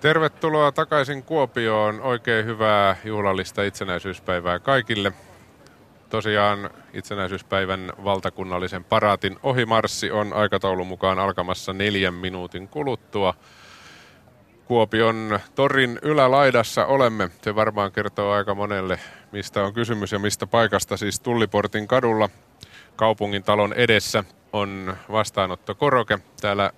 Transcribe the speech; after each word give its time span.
Tervetuloa 0.00 0.72
takaisin 0.72 1.22
Kuopioon. 1.22 2.00
Oikein 2.00 2.46
hyvää 2.46 2.96
juhlallista 3.04 3.62
itsenäisyyspäivää 3.62 4.58
kaikille. 4.58 5.12
Tosiaan 6.08 6.70
itsenäisyyspäivän 6.92 7.92
valtakunnallisen 8.04 8.84
paraatin 8.84 9.38
ohimarssi 9.42 10.10
on 10.10 10.32
aikataulun 10.32 10.86
mukaan 10.86 11.18
alkamassa 11.18 11.72
neljän 11.72 12.14
minuutin 12.14 12.68
kuluttua. 12.68 13.34
Kuopion 14.64 15.40
torin 15.54 15.98
ylälaidassa 16.02 16.86
olemme. 16.86 17.30
Se 17.42 17.54
varmaan 17.54 17.92
kertoo 17.92 18.32
aika 18.32 18.54
monelle, 18.54 19.00
mistä 19.32 19.64
on 19.64 19.74
kysymys 19.74 20.12
ja 20.12 20.18
mistä 20.18 20.46
paikasta. 20.46 20.96
Siis 20.96 21.20
Tulliportin 21.20 21.88
kadulla 21.88 22.28
kaupungin 22.96 23.42
talon 23.42 23.72
edessä 23.72 24.24
on 24.52 24.96
vastaanottokoroke. 25.12 26.18
Täällä 26.40 26.70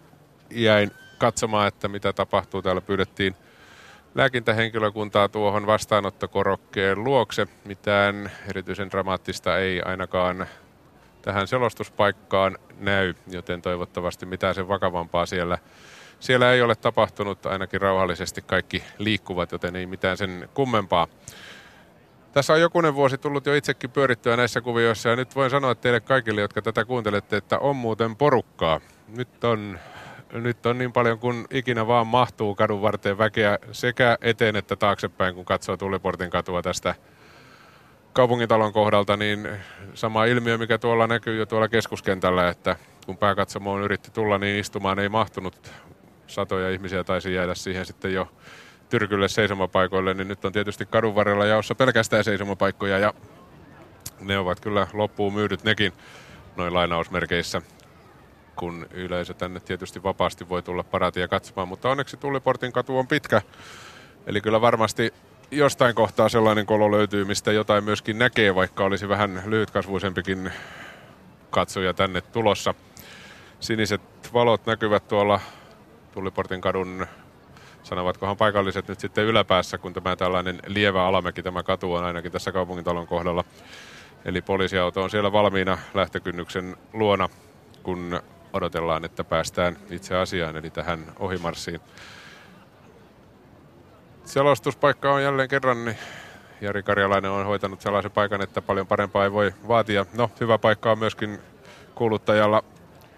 jäin 0.51 0.91
katsomaan, 1.23 1.69
että 1.69 1.89
mitä 1.89 2.13
tapahtuu. 2.13 2.63
Täällä 2.63 2.81
pyydettiin 2.81 3.35
lääkintähenkilökuntaa 4.15 5.29
tuohon 5.29 5.67
vastaanottokorokkeen 5.67 7.05
luokse. 7.05 7.47
Mitään 7.65 8.31
erityisen 8.49 8.91
dramaattista 8.91 9.59
ei 9.59 9.83
ainakaan 9.83 10.47
tähän 11.23 11.47
selostuspaikkaan 11.47 12.59
näy, 12.79 13.15
joten 13.27 13.63
toivottavasti 13.63 14.27
mitään 14.27 14.55
sen 14.55 14.69
vakavampaa 14.69 15.27
siellä, 15.27 15.59
siellä 16.21 16.53
ei 16.53 16.63
ole 16.63 16.75
tapahtunut. 16.75 17.47
Ainakin 17.47 17.81
rauhallisesti 17.81 18.43
kaikki 18.43 18.83
liikkuvat, 18.99 19.53
joten 19.53 19.77
ei 19.77 19.87
mitään 19.87 20.17
sen 20.17 20.49
kummempaa. 20.55 21.09
Tässä 22.33 22.53
on 22.53 22.61
jokunen 22.61 22.95
vuosi 22.95 23.19
tullut 23.19 23.47
jo 23.47 23.55
itsekin 23.55 23.91
pyörittyä 23.91 24.37
näissä 24.37 24.61
kuvioissa 24.61 25.09
ja 25.09 25.17
nyt 25.17 25.37
voin 25.37 25.51
sanoa 25.51 25.75
teille 25.75 26.01
kaikille, 26.01 26.41
jotka 26.41 26.63
tätä 26.63 26.85
kuuntelette, 26.85 27.37
että 27.37 27.59
on 27.59 27.77
muuten 27.77 28.17
porukkaa. 28.17 28.81
Nyt 29.09 29.45
on 29.45 29.79
nyt 30.33 30.67
on 30.67 30.79
niin 30.79 30.93
paljon 30.93 31.19
kuin 31.19 31.45
ikinä 31.51 31.87
vaan 31.87 32.07
mahtuu 32.07 32.55
kadun 32.55 32.83
varteen 32.83 33.19
väkeä 33.19 33.59
sekä 33.73 34.19
eteen 34.21 34.57
että 34.57 34.77
taaksepäin, 34.77 35.35
kun 35.35 35.45
katsoo 35.45 35.77
Tuliportin 35.77 36.31
katua 36.31 36.63
tästä 36.63 36.95
kaupungintalon 38.13 38.73
kohdalta, 38.73 39.17
niin 39.17 39.49
sama 39.95 40.25
ilmiö, 40.25 40.59
mikä 40.59 40.79
tuolla 40.79 41.07
näkyy 41.07 41.37
jo 41.37 41.47
tuolla 41.47 41.69
keskuskentällä, 41.69 42.49
että 42.49 42.77
kun 43.07 43.17
pääkatsomoon 43.17 43.83
yritti 43.83 44.11
tulla, 44.11 44.39
niin 44.39 44.61
istumaan 44.61 44.99
ei 44.99 45.09
mahtunut. 45.09 45.73
Satoja 46.27 46.71
ihmisiä 46.71 47.05
taisi 47.05 47.35
jäädä 47.35 47.55
siihen 47.55 47.87
sitten 47.87 48.13
jo 48.13 48.29
tyrkylle 48.89 49.29
seisomapaikoille, 49.29 50.15
niin 50.15 50.29
nyt 50.29 50.45
on 50.45 50.53
tietysti 50.53 50.87
kadun 50.87 51.15
varrella 51.15 51.47
jaossa 51.47 51.75
pelkästään 51.75 52.25
seisomapaikkoja 52.25 52.99
ja 52.99 53.15
ne 54.21 54.39
ovat 54.39 54.61
kyllä 54.61 54.87
loppuun 54.93 55.35
myydyt 55.35 55.65
nekin 55.65 55.93
noin 56.57 56.75
lainausmerkeissä 56.75 57.63
kun 58.57 58.87
yleisö 58.91 59.35
tänne 59.35 59.61
tietysti 59.61 60.03
vapaasti 60.03 60.49
voi 60.49 60.63
tulla 60.63 60.83
paratia 60.83 61.29
katsomaan, 61.29 61.69
mutta 61.69 61.91
onneksi 61.91 62.17
Tulliportin 62.17 62.73
katu 62.73 62.99
on 62.99 63.07
pitkä. 63.07 63.43
Eli 64.27 64.41
kyllä 64.41 64.61
varmasti 64.61 65.15
jostain 65.51 65.95
kohtaa 65.95 66.29
sellainen 66.29 66.67
kolo 66.67 66.91
löytyy, 66.91 67.25
mistä 67.25 67.53
jotain 67.53 67.85
myöskin 67.85 68.19
näkee, 68.19 68.55
vaikka 68.55 68.85
olisi 68.85 69.09
vähän 69.09 69.43
lyhytkasvuisempikin 69.47 70.53
katsoja 71.51 71.95
tänne 71.95 72.21
tulossa. 72.21 72.75
Siniset 73.61 74.01
valot 74.33 74.67
näkyvät 74.67 75.09
tuolla 75.09 75.41
Tulliportin 76.13 76.61
kadun, 76.61 77.07
sanovatkohan 77.83 78.37
paikalliset 78.37 78.89
nyt 78.89 79.01
sitten 79.01 79.25
yläpäässä, 79.25 79.79
kun 79.79 79.93
tämä 79.93 80.17
tällainen 80.17 80.61
lievä 80.67 81.05
alamäki 81.05 81.43
tämä 81.43 81.63
katu 81.63 81.95
on 81.95 82.05
ainakin 82.05 82.33
tässä 82.33 82.53
kaupungintalon 82.53 83.07
kohdalla. 83.07 83.45
Eli 84.25 84.43
poliisiauto 84.43 85.03
on 85.03 85.11
siellä 85.11 85.33
valmiina 85.33 85.79
lähtökynnyksen 85.95 86.77
luona, 86.93 87.29
kun 87.83 88.21
odotellaan, 88.53 89.05
että 89.05 89.25
päästään 89.25 89.77
itse 89.91 90.17
asiaan, 90.17 90.57
eli 90.57 90.71
tähän 90.71 91.05
ohimarssiin. 91.19 91.81
Selostuspaikka 94.25 95.13
on 95.13 95.23
jälleen 95.23 95.49
kerran, 95.49 95.85
niin 95.85 95.99
Jari 96.61 96.83
Karjalainen 96.83 97.31
on 97.31 97.47
hoitanut 97.47 97.81
sellaisen 97.81 98.11
paikan, 98.11 98.43
että 98.43 98.63
paljon 98.63 98.87
parempaa 98.87 99.25
ei 99.25 99.33
voi 99.33 99.55
vaatia. 99.69 100.07
No, 100.15 100.31
hyvä 100.41 100.59
paikka 100.59 100.93
on 100.93 100.99
myöskin 100.99 101.39
kuuluttajalla 101.95 102.65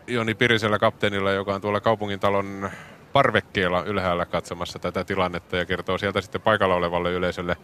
Joni 0.06 0.34
Pirisellä 0.34 0.78
kapteenilla, 0.78 1.32
joka 1.32 1.54
on 1.54 1.60
tuolla 1.60 1.81
kaupungintalon 1.81 2.70
parvekkeella 3.12 3.82
ylhäällä 3.82 4.26
katsomassa 4.26 4.78
tätä 4.78 5.04
tilannetta 5.04 5.56
ja 5.56 5.66
kertoo 5.66 5.98
sieltä 5.98 6.20
sitten 6.20 6.41
paikalla 6.41 6.75
olevalle 6.75 7.12
yleisölle, 7.12 7.56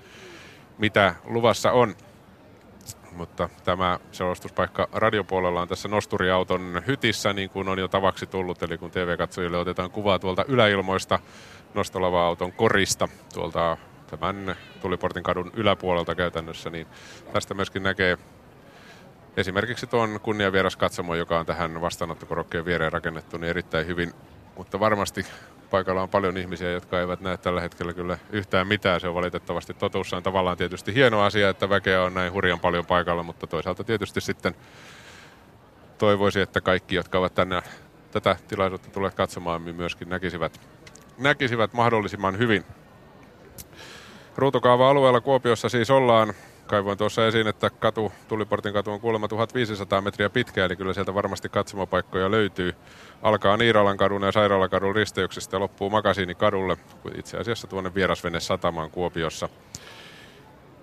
mitä 0.78 1.15
luvassa 1.25 1.73
on 1.73 1.94
mutta 3.20 3.48
tämä 3.64 3.98
selostuspaikka 4.12 4.88
radiopuolella 4.92 5.60
on 5.60 5.69
tässä 5.69 5.88
nosturiauton 5.88 6.82
hytissä, 6.86 7.32
niin 7.32 7.50
kuin 7.50 7.69
on 7.69 7.78
jo 7.78 7.88
tavaksi 7.88 8.26
tullut. 8.26 8.62
Eli 8.62 8.78
kun 8.78 8.91
TV-katsojille 8.91 9.58
otetaan 9.58 9.91
kuvaa 9.91 10.19
tuolta 10.19 10.44
yläilmoista 10.48 11.19
nostolava-auton 11.75 12.53
korista, 12.53 13.08
tuolta 13.34 13.76
tämän 14.06 14.56
Tuliportin 14.82 15.22
kadun 15.22 15.50
yläpuolelta 15.54 16.14
käytännössä, 16.14 16.70
niin 16.70 16.86
tästä 17.32 17.54
myöskin 17.54 17.82
näkee 17.82 18.19
esimerkiksi 19.37 19.87
tuon 19.87 20.20
kunniavieras 20.22 20.76
katsomo, 20.76 21.14
joka 21.14 21.38
on 21.38 21.47
tähän 21.47 21.81
vastaanottokorokkeen 21.81 22.64
viereen 22.64 22.92
rakennettu, 22.92 23.38
niin 23.38 23.50
erittäin 23.50 23.87
hyvin. 23.87 24.12
Mutta 24.56 24.81
varmasti 24.81 25.26
paikalla 25.70 26.03
on 26.03 26.08
paljon 26.08 26.36
ihmisiä, 26.36 26.70
jotka 26.70 27.00
eivät 27.00 27.20
näe 27.20 27.36
tällä 27.36 27.60
hetkellä 27.60 27.92
kyllä 27.92 28.19
yhtään 28.31 28.66
mitään. 28.66 29.00
Se 29.00 29.08
on 29.08 29.14
valitettavasti 29.14 29.75
totuus. 29.75 30.12
on 30.12 30.22
tavallaan 30.22 30.56
tietysti 30.56 30.94
hieno 30.94 31.22
asia, 31.22 31.48
että 31.48 31.69
väkeä 31.69 32.03
on 32.03 32.14
näin 32.14 32.32
hurjan 32.32 32.60
paljon 32.60 32.86
paikalla, 32.86 33.22
mutta 33.22 33.47
toisaalta 33.47 33.84
tietysti 33.84 34.20
sitten 34.20 34.54
toivoisi, 35.98 36.41
että 36.41 36.60
kaikki, 36.60 36.94
jotka 36.94 37.19
ovat 37.19 37.34
tänne 37.34 37.62
tätä 38.10 38.36
tilaisuutta 38.48 38.91
tulleet 38.91 39.14
katsomaan, 39.14 39.64
niin 39.64 39.76
myöskin 39.76 40.08
näkisivät, 40.08 40.60
näkisivät 41.19 41.72
mahdollisimman 41.72 42.38
hyvin. 42.38 42.64
Ruutukaava-alueella 44.37 45.20
Kuopiossa 45.20 45.69
siis 45.69 45.91
ollaan 45.91 46.34
kaivoin 46.66 46.98
tuossa 46.98 47.26
esiin, 47.26 47.47
että 47.47 47.70
katu, 47.70 48.12
Tuliportin 48.28 48.72
katu 48.72 48.91
on 48.91 49.00
kuulemma 49.00 49.28
1500 49.28 50.00
metriä 50.00 50.31
pitkä, 50.31 50.64
eli 50.64 50.76
kyllä 50.76 50.92
sieltä 50.92 51.14
varmasti 51.14 51.48
katsomapaikkoja 51.48 52.31
löytyy. 52.31 52.75
Alkaa 53.22 53.56
Niiralan 53.56 53.97
kadun 53.97 54.22
ja 54.22 54.32
Sairaalakadun 54.32 54.94
risteyksestä 54.94 55.56
ja 55.56 55.60
loppuu 55.60 55.91
Makasiinikadulle, 55.91 56.76
itse 57.14 57.36
asiassa 57.36 57.66
tuonne 57.66 57.94
Vierasvene 57.94 58.41
satamaan 58.41 58.91
Kuopiossa. 58.91 59.48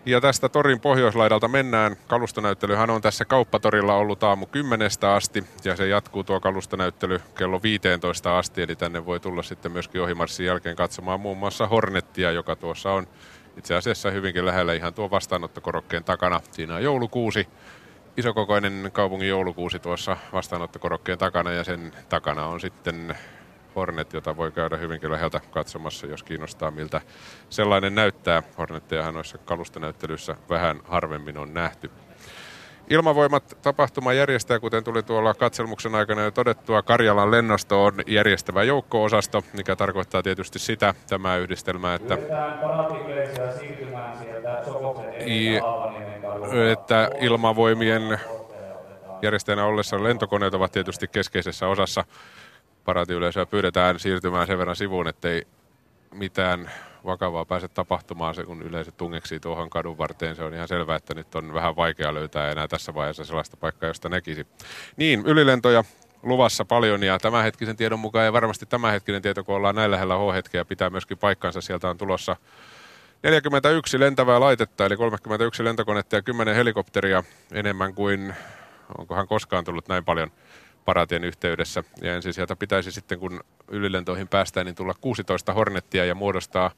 Ja 0.05 0.21
tästä 0.21 0.49
torin 0.49 0.79
pohjoislaidalta 0.79 1.47
mennään. 1.47 1.95
Kalustonäyttelyhän 2.07 2.89
on 2.89 3.01
tässä 3.01 3.25
kauppatorilla 3.25 3.93
ollut 3.93 4.23
aamu 4.23 4.45
10 4.45 4.89
asti 5.15 5.43
ja 5.63 5.75
se 5.75 5.87
jatkuu 5.87 6.23
tuo 6.23 6.39
kalustonäyttely 6.39 7.21
kello 7.35 7.61
15 7.63 8.37
asti. 8.37 8.61
Eli 8.61 8.75
tänne 8.75 9.05
voi 9.05 9.19
tulla 9.19 9.43
sitten 9.43 9.71
myöskin 9.71 10.01
ohimarssin 10.01 10.45
jälkeen 10.45 10.75
katsomaan 10.75 11.19
muun 11.19 11.37
muassa 11.37 11.67
Hornettia, 11.67 12.31
joka 12.31 12.55
tuossa 12.55 12.91
on 12.91 13.07
itse 13.57 13.75
asiassa 13.75 14.11
hyvinkin 14.11 14.45
lähellä 14.45 14.73
ihan 14.73 14.93
tuo 14.93 15.09
vastaanottokorokkeen 15.09 16.03
takana. 16.03 16.41
Siinä 16.51 16.75
on 16.75 16.83
joulukuusi, 16.83 17.47
isokokoinen 18.17 18.89
kaupungin 18.93 19.29
joulukuusi 19.29 19.79
tuossa 19.79 20.17
vastaanottokorokkeen 20.33 21.17
takana 21.17 21.51
ja 21.51 21.63
sen 21.63 21.91
takana 22.09 22.45
on 22.45 22.59
sitten 22.59 23.15
Hornet, 23.75 24.13
jota 24.13 24.37
voi 24.37 24.51
käydä 24.51 24.77
hyvinkin 24.77 25.11
läheltä 25.11 25.41
katsomassa, 25.51 26.07
jos 26.07 26.23
kiinnostaa 26.23 26.71
miltä 26.71 27.01
sellainen 27.49 27.95
näyttää. 27.95 28.43
Hornettejahan 28.57 29.13
noissa 29.13 29.37
kalustonäyttelyissä 29.37 30.35
vähän 30.49 30.81
harvemmin 30.85 31.37
on 31.37 31.53
nähty. 31.53 31.91
Ilmavoimat 32.89 33.57
tapahtuma 33.61 34.13
järjestää, 34.13 34.59
kuten 34.59 34.83
tuli 34.83 35.03
tuolla 35.03 35.33
katselmuksen 35.33 35.95
aikana 35.95 36.21
jo 36.21 36.31
todettua, 36.31 36.81
Karjalan 36.81 37.31
lennosto 37.31 37.83
on 37.83 37.93
järjestävä 38.07 38.63
joukko-osasto, 38.63 39.43
mikä 39.53 39.75
tarkoittaa 39.75 40.23
tietysti 40.23 40.59
sitä, 40.59 40.93
tämä 41.09 41.37
yhdistelmä, 41.37 41.95
että, 41.95 42.17
että 46.71 47.09
ilmavoimien 47.19 48.19
järjestäjänä 49.21 49.65
ollessa 49.65 50.03
lentokoneet 50.03 50.53
ovat 50.53 50.71
tietysti 50.71 51.07
keskeisessä 51.07 51.67
osassa. 51.67 52.03
Paraatiyleisöä 52.85 53.45
pyydetään 53.45 53.99
siirtymään 53.99 54.47
sen 54.47 54.57
verran 54.57 54.75
sivuun, 54.75 55.07
ettei 55.07 55.47
mitään 56.13 56.71
vakavaa 57.07 57.45
pääse 57.45 57.67
tapahtumaan 57.67 58.35
se, 58.35 58.43
kun 58.43 58.61
yleisö 58.61 58.91
tungeksii 58.91 59.39
tuohon 59.39 59.69
kadun 59.69 59.97
varteen. 59.97 60.35
Se 60.35 60.43
on 60.43 60.53
ihan 60.53 60.67
selvää, 60.67 60.95
että 60.95 61.13
nyt 61.13 61.35
on 61.35 61.53
vähän 61.53 61.75
vaikea 61.75 62.13
löytää 62.13 62.51
enää 62.51 62.67
tässä 62.67 62.93
vaiheessa 62.93 63.25
sellaista 63.25 63.57
paikkaa, 63.57 63.89
josta 63.89 64.09
näkisi. 64.09 64.47
Niin, 64.97 65.23
ylilentoja 65.25 65.83
luvassa 66.23 66.65
paljon 66.65 67.03
ja 67.03 67.19
tämänhetkisen 67.19 67.77
tiedon 67.77 67.99
mukaan 67.99 68.25
ja 68.25 68.33
varmasti 68.33 68.65
tämänhetkinen 68.65 69.21
tieto, 69.21 69.43
kun 69.43 69.55
ollaan 69.55 69.75
näin 69.75 69.91
lähellä 69.91 70.15
H-hetkeä, 70.15 70.65
pitää 70.65 70.89
myöskin 70.89 71.17
paikkansa. 71.17 71.61
Sieltä 71.61 71.89
on 71.89 71.97
tulossa 71.97 72.35
41 73.23 73.99
lentävää 73.99 74.39
laitetta, 74.39 74.85
eli 74.85 74.97
31 74.97 75.63
lentokonetta 75.63 76.15
ja 76.15 76.21
10 76.21 76.55
helikopteria 76.55 77.23
enemmän 77.51 77.93
kuin, 77.93 78.35
onkohan 78.97 79.27
koskaan 79.27 79.63
tullut 79.63 79.87
näin 79.87 80.05
paljon– 80.05 80.31
paratien 80.87 81.23
yhteydessä. 81.23 81.83
Ja 82.01 82.15
ensin 82.15 82.33
sieltä 82.33 82.55
pitäisi 82.55 82.91
sitten, 82.91 83.19
kun 83.19 83.39
ylilentoihin 83.67 84.27
päästään, 84.27 84.65
niin 84.65 84.75
tulla 84.75 84.93
16 85.01 85.53
Hornettia 85.53 86.05
ja 86.05 86.15
muodostaa 86.15 86.71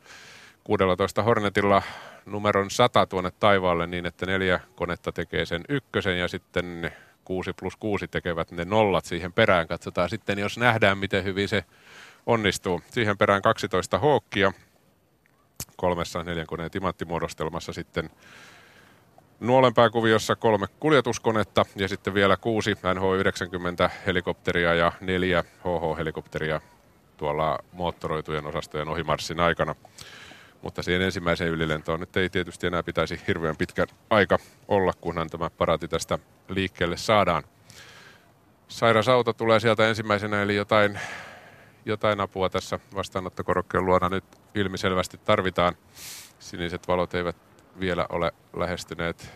16 0.64 1.24
Hornetilla 1.24 1.82
numeron 2.26 2.72
100 2.72 3.06
tuonne 3.06 3.32
taivaalle 3.40 3.88
niin, 3.88 4.06
että 4.06 4.26
neljä 4.26 4.60
konetta 4.76 5.12
tekee 5.12 5.46
sen 5.46 5.62
ykkösen 5.70 6.20
ja 6.20 6.28
sitten 6.28 6.92
6 7.26 7.54
plus 7.54 7.76
6 7.76 8.08
tekevät 8.08 8.52
ne 8.52 8.66
nollat 8.66 9.06
siihen 9.06 9.34
perään. 9.34 9.68
Katsotaan 9.68 10.10
sitten, 10.10 10.40
jos 10.40 10.58
nähdään, 10.58 10.98
miten 10.98 11.24
hyvin 11.24 11.50
se 11.50 11.66
onnistuu. 12.26 12.82
Siihen 12.92 13.18
perään 13.18 13.42
12 13.42 14.00
hookkia 14.00 14.54
kolmessa 15.78 16.24
neljän 16.24 16.48
koneen 16.48 16.72
timanttimuodostelmassa 16.72 17.74
sitten 17.74 18.10
Nuolenpääkuviossa 19.40 20.36
kolme 20.36 20.68
kuljetuskonetta 20.80 21.66
ja 21.76 21.88
sitten 21.88 22.14
vielä 22.14 22.38
kuusi 22.38 22.74
NH-90 22.74 23.90
helikopteria 24.06 24.74
ja 24.74 24.92
neljä 25.02 25.44
HH-helikopteria 25.44 26.62
tuolla 27.18 27.60
moottoroitujen 27.72 28.46
osastojen 28.46 28.88
ohimarssin 28.88 29.40
aikana. 29.40 29.76
Mutta 30.62 30.84
siihen 30.84 31.02
ensimmäiseen 31.02 31.52
ylilentoon 31.52 32.00
nyt 32.00 32.18
ei 32.18 32.30
tietysti 32.30 32.68
enää 32.68 32.84
pitäisi 32.84 33.22
hirveän 33.28 33.58
pitkä 33.58 33.86
aika 34.10 34.38
olla, 34.68 34.94
kunhan 35.02 35.30
tämä 35.30 35.50
paraati 35.50 35.88
tästä 35.88 36.20
liikkeelle 36.50 36.98
saadaan. 36.98 37.44
Sairasauto 38.68 39.34
tulee 39.34 39.60
sieltä 39.60 39.90
ensimmäisenä, 39.90 40.42
eli 40.42 40.56
jotain, 40.56 41.00
jotain 41.86 42.20
apua 42.20 42.50
tässä 42.50 42.80
vastaanottokorokkeen 42.96 43.86
luona 43.86 44.10
nyt 44.10 44.24
ilmiselvästi 44.56 45.18
tarvitaan. 45.18 45.76
Siniset 46.40 46.88
valot 46.88 47.14
eivät 47.14 47.49
vielä 47.80 48.06
ole 48.10 48.32
lähestyneet 48.54 49.32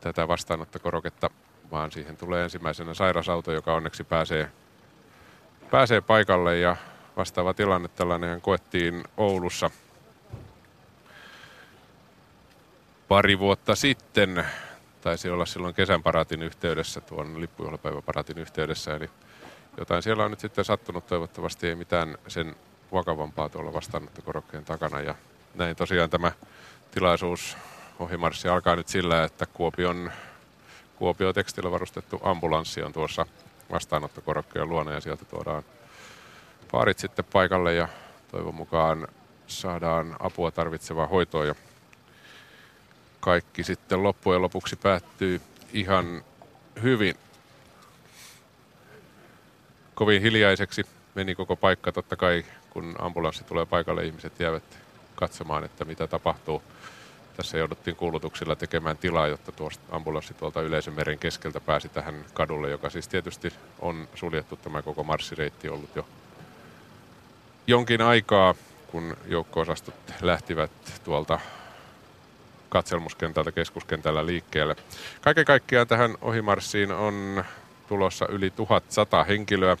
tätä 0.00 0.28
vastaanottokoroketta, 0.28 1.30
vaan 1.70 1.92
siihen 1.92 2.16
tulee 2.16 2.44
ensimmäisenä 2.44 2.94
sairasauto, 2.94 3.52
joka 3.52 3.74
onneksi 3.74 4.04
pääsee, 4.04 4.50
pääsee 5.70 6.00
paikalle 6.00 6.58
ja 6.58 6.76
vastaava 7.16 7.54
tilanne 7.54 7.88
tällainen 7.88 8.40
koettiin 8.40 9.04
Oulussa 9.16 9.70
pari 13.08 13.38
vuotta 13.38 13.74
sitten. 13.74 14.46
Taisi 15.00 15.30
olla 15.30 15.46
silloin 15.46 15.74
kesän 15.74 16.02
paraatin 16.02 16.42
yhteydessä, 16.42 17.00
tuon 17.00 17.40
lippujuhlapäiväparaatin 17.40 18.38
yhteydessä. 18.38 18.96
Eli 18.96 19.10
jotain 19.76 20.02
siellä 20.02 20.24
on 20.24 20.30
nyt 20.30 20.40
sitten 20.40 20.64
sattunut. 20.64 21.06
Toivottavasti 21.06 21.68
ei 21.68 21.74
mitään 21.74 22.18
sen 22.28 22.56
vakavampaa 22.92 23.48
tuolla 23.48 23.72
vastaanottokorokkeen 23.72 24.64
takana. 24.64 25.00
Ja 25.00 25.14
näin 25.54 25.76
tosiaan 25.76 26.10
tämä 26.10 26.32
tilaisuus 26.90 27.56
ohimarssi 27.98 28.48
alkaa 28.48 28.76
nyt 28.76 28.88
sillä, 28.88 29.24
että 29.24 29.46
Kuopion, 29.46 30.12
Kuopio 30.96 31.32
tekstillä 31.32 31.70
varustettu 31.70 32.20
ambulanssi 32.22 32.82
on 32.82 32.92
tuossa 32.92 33.26
vastaanottokorokkeen 33.70 34.68
luona 34.68 34.92
ja 34.92 35.00
sieltä 35.00 35.24
tuodaan 35.24 35.62
paarit 36.72 36.98
sitten 36.98 37.24
paikalle 37.32 37.74
ja 37.74 37.88
toivon 38.30 38.54
mukaan 38.54 39.08
saadaan 39.46 40.16
apua 40.20 40.50
tarvitsevaa 40.50 41.06
hoitoa 41.06 41.44
ja 41.44 41.54
kaikki 43.20 43.64
sitten 43.64 44.02
loppujen 44.02 44.42
lopuksi 44.42 44.76
päättyy 44.76 45.40
ihan 45.72 46.24
hyvin. 46.82 47.14
Kovin 49.94 50.22
hiljaiseksi 50.22 50.82
meni 51.14 51.34
koko 51.34 51.56
paikka 51.56 51.92
totta 51.92 52.16
kai, 52.16 52.44
kun 52.70 52.94
ambulanssi 52.98 53.44
tulee 53.44 53.66
paikalle, 53.66 54.04
ihmiset 54.04 54.40
jäävät 54.40 54.62
katsomaan, 55.20 55.64
että 55.64 55.84
mitä 55.84 56.06
tapahtuu. 56.06 56.62
Tässä 57.36 57.58
jouduttiin 57.58 57.96
kuulutuksilla 57.96 58.56
tekemään 58.56 58.98
tilaa, 58.98 59.28
jotta 59.28 59.52
tuosta 59.52 59.84
ambulanssi 59.90 60.34
tuolta 60.34 60.62
yleisömeren 60.62 61.18
keskeltä 61.18 61.60
pääsi 61.60 61.88
tähän 61.88 62.24
kadulle, 62.34 62.70
joka 62.70 62.90
siis 62.90 63.08
tietysti 63.08 63.52
on 63.80 64.08
suljettu 64.14 64.56
tämä 64.56 64.82
koko 64.82 65.04
marssireitti 65.04 65.68
ollut 65.68 65.96
jo 65.96 66.06
jonkin 67.66 68.02
aikaa, 68.02 68.54
kun 68.86 69.16
joukko-osastot 69.26 69.94
lähtivät 70.20 70.70
tuolta 71.04 71.40
katselmuskentältä 72.68 73.52
keskuskentällä 73.52 74.26
liikkeelle. 74.26 74.76
Kaiken 75.20 75.44
kaikkiaan 75.44 75.86
tähän 75.86 76.14
ohimarssiin 76.20 76.92
on 76.92 77.44
tulossa 77.88 78.26
yli 78.28 78.50
1100 78.50 79.24
henkilöä 79.24 79.76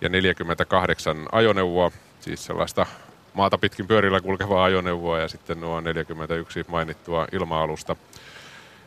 ja 0.00 0.08
48 0.08 1.26
ajoneuvoa, 1.32 1.90
siis 2.20 2.44
sellaista 2.44 2.86
maata 3.34 3.58
pitkin 3.58 3.86
pyörillä 3.86 4.20
kulkevaa 4.20 4.64
ajoneuvoa 4.64 5.18
ja 5.18 5.28
sitten 5.28 5.60
nuo 5.60 5.80
41 5.80 6.64
mainittua 6.68 7.26
ilma-alusta. 7.32 7.96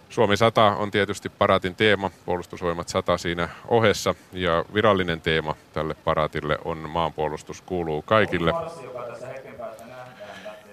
Suomi 0.10 0.38
100 0.38 0.75
on 0.75 0.92
tietysti 0.92 1.30
paraatin 1.30 1.75
teema, 1.75 2.12
puolustusvoimat 2.25 2.90
100 2.90 3.18
siinä 3.18 3.50
ohessa 3.68 4.16
ja 4.34 4.66
virallinen 4.74 5.22
teema 5.22 5.56
tälle 5.74 5.95
paraatille 6.04 6.57
on 6.66 6.78
maanpuolustus 6.78 7.62
kuuluu 7.62 8.01
kaikille. 8.01 8.54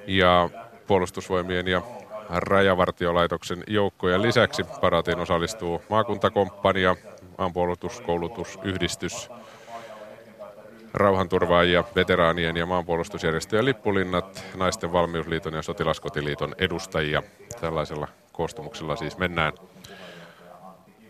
Ja 0.06 0.49
puolustusvoimien 0.87 1.69
ja 1.69 1.82
Rajavartiolaitoksen 2.31 3.64
joukkojen 3.67 4.22
lisäksi 4.22 4.64
paraatiin 4.81 5.20
osallistuu 5.20 5.82
maakuntakomppania, 5.88 6.96
maanpuolustuskoulutusyhdistys, 7.38 9.31
rauhanturvaajia, 10.94 11.84
veteraanien 11.94 12.56
ja 12.56 12.66
maanpuolustusjärjestöjen 12.66 13.64
lippulinnat, 13.64 14.44
naisten 14.56 14.92
valmiusliiton 14.92 15.54
ja 15.54 15.62
sotilaskotiliiton 15.62 16.54
edustajia. 16.58 17.22
Tällaisella 17.60 18.08
koostumuksella 18.32 18.96
siis 18.96 19.19
mennään. 19.19 19.52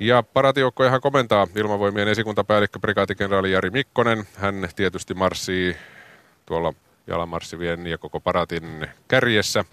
Ja 0.00 0.22
paratijoukkojahan 0.22 1.00
komentaa 1.00 1.46
ilmavoimien 1.56 2.08
esikuntapäällikkö 2.08 2.78
prikaatikenraali 2.78 3.52
Jari 3.52 3.70
Mikkonen. 3.70 4.24
Hän 4.36 4.68
tietysti 4.76 5.14
marssii 5.14 5.76
tuolla 6.46 6.72
jalamarssivien 7.06 7.86
ja 7.86 7.98
koko 7.98 8.20
paratin 8.20 8.88
kärjessä. 9.08 9.64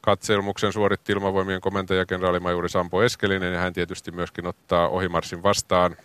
Katselmuksen 0.00 0.72
suoritti 0.72 1.12
ilmavoimien 1.12 1.60
komentaja 1.60 2.06
kenraalimajuri 2.06 2.68
Sampo 2.68 3.02
Eskelinen 3.02 3.52
ja 3.52 3.60
hän 3.60 3.72
tietysti 3.72 4.10
myöskin 4.10 4.46
ottaa 4.46 4.88
ohimarssin 4.88 5.42
vastaan 5.42 5.96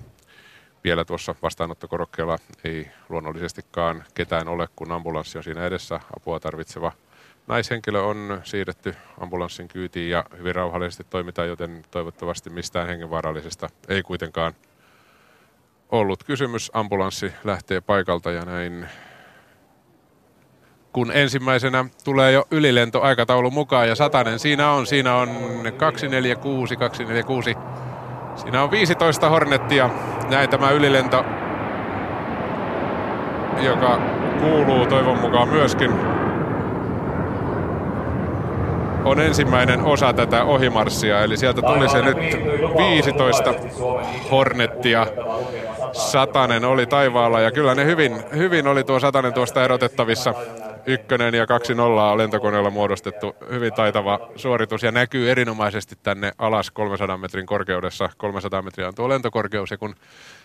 vielä 0.87 1.05
tuossa 1.05 1.35
vastaanottokorokkeella 1.41 2.37
ei 2.63 2.87
luonnollisestikaan 3.09 4.03
ketään 4.13 4.47
ole, 4.47 4.67
kun 4.75 4.91
ambulanssi 4.91 5.37
on 5.37 5.43
siinä 5.43 5.65
edessä 5.65 5.99
apua 6.17 6.39
tarvitseva 6.39 6.91
naishenkilö 7.47 8.01
on 8.01 8.41
siirretty 8.43 8.95
ambulanssin 9.19 9.67
kyytiin 9.67 10.09
ja 10.09 10.23
hyvin 10.37 10.55
rauhallisesti 10.55 11.03
toimitaan, 11.09 11.47
joten 11.47 11.83
toivottavasti 11.91 12.49
mistään 12.49 12.87
hengenvaarallisesta 12.87 13.69
ei 13.87 14.03
kuitenkaan 14.03 14.53
ollut 15.89 16.23
kysymys. 16.23 16.71
Ambulanssi 16.73 17.33
lähtee 17.43 17.81
paikalta 17.81 18.31
ja 18.31 18.45
näin 18.45 18.87
kun 20.93 21.11
ensimmäisenä 21.11 21.85
tulee 22.03 22.31
jo 22.31 22.47
ylilento 22.51 23.01
aikataulu 23.01 23.51
mukaan 23.51 23.87
ja 23.87 23.95
satanen 23.95 24.39
siinä 24.39 24.71
on. 24.71 24.87
Siinä 24.87 25.15
on 25.15 25.29
246, 25.77 26.75
246 26.75 27.55
Siinä 28.37 28.63
on 28.63 28.71
15 28.71 29.29
Hornettia. 29.29 29.89
Näin 30.29 30.49
tämä 30.49 30.71
ylilento, 30.71 31.25
joka 33.59 34.01
kuuluu 34.39 34.85
toivon 34.85 35.17
mukaan 35.17 35.49
myöskin, 35.49 35.91
on 39.05 39.19
ensimmäinen 39.19 39.81
osa 39.81 40.13
tätä 40.13 40.43
ohimarssia. 40.43 41.21
Eli 41.21 41.37
sieltä 41.37 41.61
tuli 41.61 41.89
se 41.89 42.01
nyt 42.01 42.17
15 42.77 43.53
Hornettia. 44.31 45.07
Satanen 45.91 46.65
oli 46.65 46.85
taivaalla 46.85 47.41
ja 47.41 47.51
kyllä 47.51 47.75
ne 47.75 47.85
hyvin, 47.85 48.23
hyvin 48.35 48.67
oli 48.67 48.83
tuo 48.83 48.99
Satanen 48.99 49.33
tuosta 49.33 49.63
erotettavissa 49.63 50.33
ykkönen 50.87 51.33
ja 51.33 51.45
2-0 51.45 52.17
lentokoneella 52.17 52.69
muodostettu 52.69 53.35
hyvin 53.51 53.73
taitava 53.73 54.19
suoritus 54.35 54.83
ja 54.83 54.91
näkyy 54.91 55.31
erinomaisesti 55.31 55.95
tänne 56.03 56.31
alas 56.37 56.71
300 56.71 57.17
metrin 57.17 57.45
korkeudessa. 57.45 58.09
300 58.17 58.61
metriä 58.61 58.87
on 58.87 58.95
tuo 58.95 59.09
lentokorkeus 59.09 59.71
ja 59.71 59.77
kun 59.77 59.95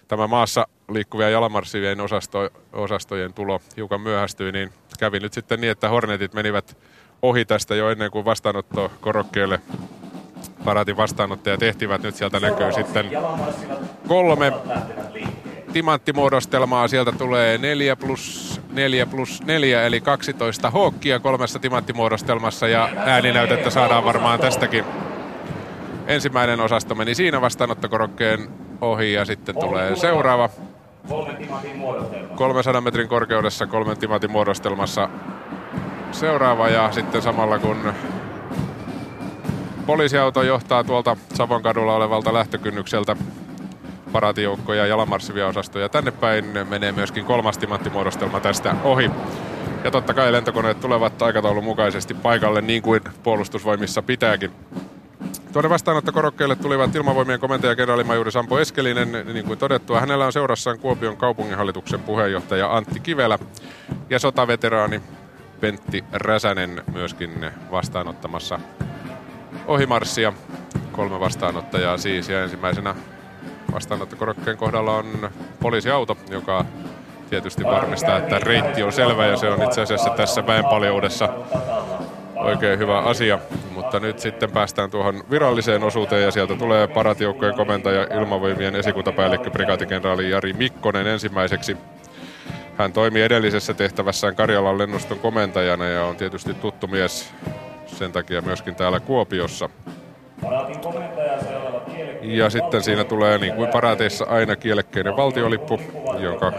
tämä 0.08 0.26
maassa 0.26 0.66
liikkuvia 0.88 1.30
jalamarssivien 1.30 2.00
osasto, 2.00 2.50
osastojen 2.72 3.34
tulo 3.34 3.60
hiukan 3.76 4.00
myöhästyi, 4.00 4.52
niin 4.52 4.70
kävi 4.98 5.20
nyt 5.20 5.32
sitten 5.32 5.60
niin, 5.60 5.70
että 5.70 5.88
Hornetit 5.88 6.34
menivät 6.34 6.76
ohi 7.22 7.44
tästä 7.44 7.74
jo 7.74 7.90
ennen 7.90 8.10
kuin 8.10 8.24
vastaanotto 8.24 8.92
korokkeelle 9.00 9.60
paraatin 10.64 10.96
vastaanottaja 10.96 11.58
tehtivät. 11.58 12.02
Nyt 12.02 12.14
sieltä 12.14 12.40
näkyy 12.40 12.72
sitten 12.72 13.10
kolme 14.08 14.52
timanttimuodostelmaa. 15.72 16.88
Sieltä 16.88 17.12
tulee 17.12 17.58
4 17.58 17.96
plus 17.96 18.61
4 18.72 19.06
plus 19.06 19.42
4 19.46 19.82
eli 19.86 20.00
12 20.00 20.70
hookkia 20.70 21.20
kolmessa 21.20 21.58
timanttimuodostelmassa 21.58 22.68
ja 22.68 22.88
ääninäytettä 22.96 23.70
saadaan 23.70 24.04
varmaan 24.04 24.40
tästäkin. 24.40 24.84
Ensimmäinen 26.06 26.60
osasto 26.60 26.94
meni 26.94 27.14
siinä 27.14 27.40
vastaanottokorokkeen 27.40 28.48
ohi 28.80 29.12
ja 29.12 29.24
sitten 29.24 29.54
tulee 29.54 29.96
seuraava. 29.96 30.48
300 32.34 32.80
metrin 32.80 33.08
korkeudessa 33.08 33.66
kolmen 33.66 33.98
timantin 33.98 34.30
muodostelmassa 34.30 35.08
seuraava 36.12 36.68
ja 36.68 36.92
sitten 36.92 37.22
samalla 37.22 37.58
kun 37.58 37.92
poliisiauto 39.86 40.42
johtaa 40.42 40.84
tuolta 40.84 41.16
Savonkadulla 41.34 41.96
olevalta 41.96 42.34
lähtökynnykseltä 42.34 43.16
paraatijoukkoja 44.12 44.80
ja 44.80 44.86
jalamarssivia 44.86 45.46
osastoja 45.46 45.88
tänne 45.88 46.10
päin. 46.10 46.44
Menee 46.68 46.92
myöskin 46.92 47.24
kolmas 47.24 47.58
timanttimuodostelma 47.58 48.40
tästä 48.40 48.74
ohi. 48.84 49.10
Ja 49.84 49.90
totta 49.90 50.14
kai 50.14 50.32
lentokoneet 50.32 50.80
tulevat 50.80 51.22
aikataulun 51.22 51.64
mukaisesti 51.64 52.14
paikalle 52.14 52.60
niin 52.60 52.82
kuin 52.82 53.00
puolustusvoimissa 53.22 54.02
pitääkin. 54.02 54.50
Tuonne 55.52 55.70
vastaanottokorokkeelle 55.70 56.56
tulivat 56.56 56.94
ilmavoimien 56.94 57.40
komentaja 57.40 57.76
kenraalimajuri 57.76 58.32
Sampo 58.32 58.58
Eskelinen, 58.58 59.12
niin 59.12 59.44
kuin 59.44 59.58
todettua. 59.58 60.00
Hänellä 60.00 60.26
on 60.26 60.32
seurassaan 60.32 60.78
Kuopion 60.78 61.16
kaupunginhallituksen 61.16 62.00
puheenjohtaja 62.00 62.76
Antti 62.76 63.00
Kivelä 63.00 63.38
ja 64.10 64.18
sotaveteraani 64.18 65.00
Pentti 65.60 66.04
Räsänen 66.12 66.82
myöskin 66.92 67.46
vastaanottamassa 67.70 68.60
ohimarssia. 69.66 70.32
Kolme 70.92 71.20
vastaanottajaa 71.20 71.98
siis 71.98 72.28
ja 72.28 72.42
ensimmäisenä 72.42 72.94
vastaanottokorokkeen 73.72 74.56
kohdalla 74.56 74.96
on 74.96 75.30
poliisiauto, 75.60 76.16
joka 76.30 76.64
tietysti 77.30 77.64
varmistaa, 77.64 78.18
että 78.18 78.38
reitti 78.38 78.82
on 78.82 78.92
selvä 78.92 79.26
ja 79.26 79.36
se 79.36 79.50
on 79.50 79.62
itse 79.62 79.82
asiassa 79.82 80.10
tässä 80.10 80.46
väenpaljoudessa 80.46 81.28
oikein 82.36 82.78
hyvä 82.78 82.98
asia. 82.98 83.38
Mutta 83.74 84.00
nyt 84.00 84.18
sitten 84.18 84.50
päästään 84.50 84.90
tuohon 84.90 85.24
viralliseen 85.30 85.82
osuuteen 85.82 86.22
ja 86.22 86.30
sieltä 86.30 86.56
tulee 86.56 86.86
paratiukkojen 86.86 87.54
komentaja 87.54 88.18
ilmavoimien 88.20 88.76
esikuntapäällikkö 88.76 89.50
brigadikenraali 89.50 90.30
Jari 90.30 90.52
Mikkonen 90.52 91.06
ensimmäiseksi. 91.06 91.76
Hän 92.78 92.92
toimi 92.92 93.22
edellisessä 93.22 93.74
tehtävässään 93.74 94.36
Karjalan 94.36 94.78
lennoston 94.78 95.18
komentajana 95.18 95.84
ja 95.84 96.04
on 96.04 96.16
tietysti 96.16 96.54
tuttu 96.54 96.86
mies 96.86 97.34
sen 97.86 98.12
takia 98.12 98.40
myöskin 98.40 98.74
täällä 98.74 99.00
Kuopiossa. 99.00 99.68
Ja 102.22 102.50
sitten 102.50 102.82
siinä 102.82 103.04
tulee 103.04 103.38
niin 103.38 103.54
kuin 103.54 103.68
paraateissa 103.68 104.24
aina 104.24 104.56
kielekkeinen 104.56 105.16
valtiolippu, 105.16 105.80
jonka 106.18 106.52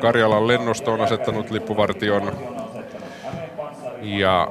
Karjalan 0.00 0.48
lennosto 0.48 0.92
on 0.92 1.00
asettanut 1.00 1.50
lippuvartion. 1.50 2.32
Ja 4.02 4.48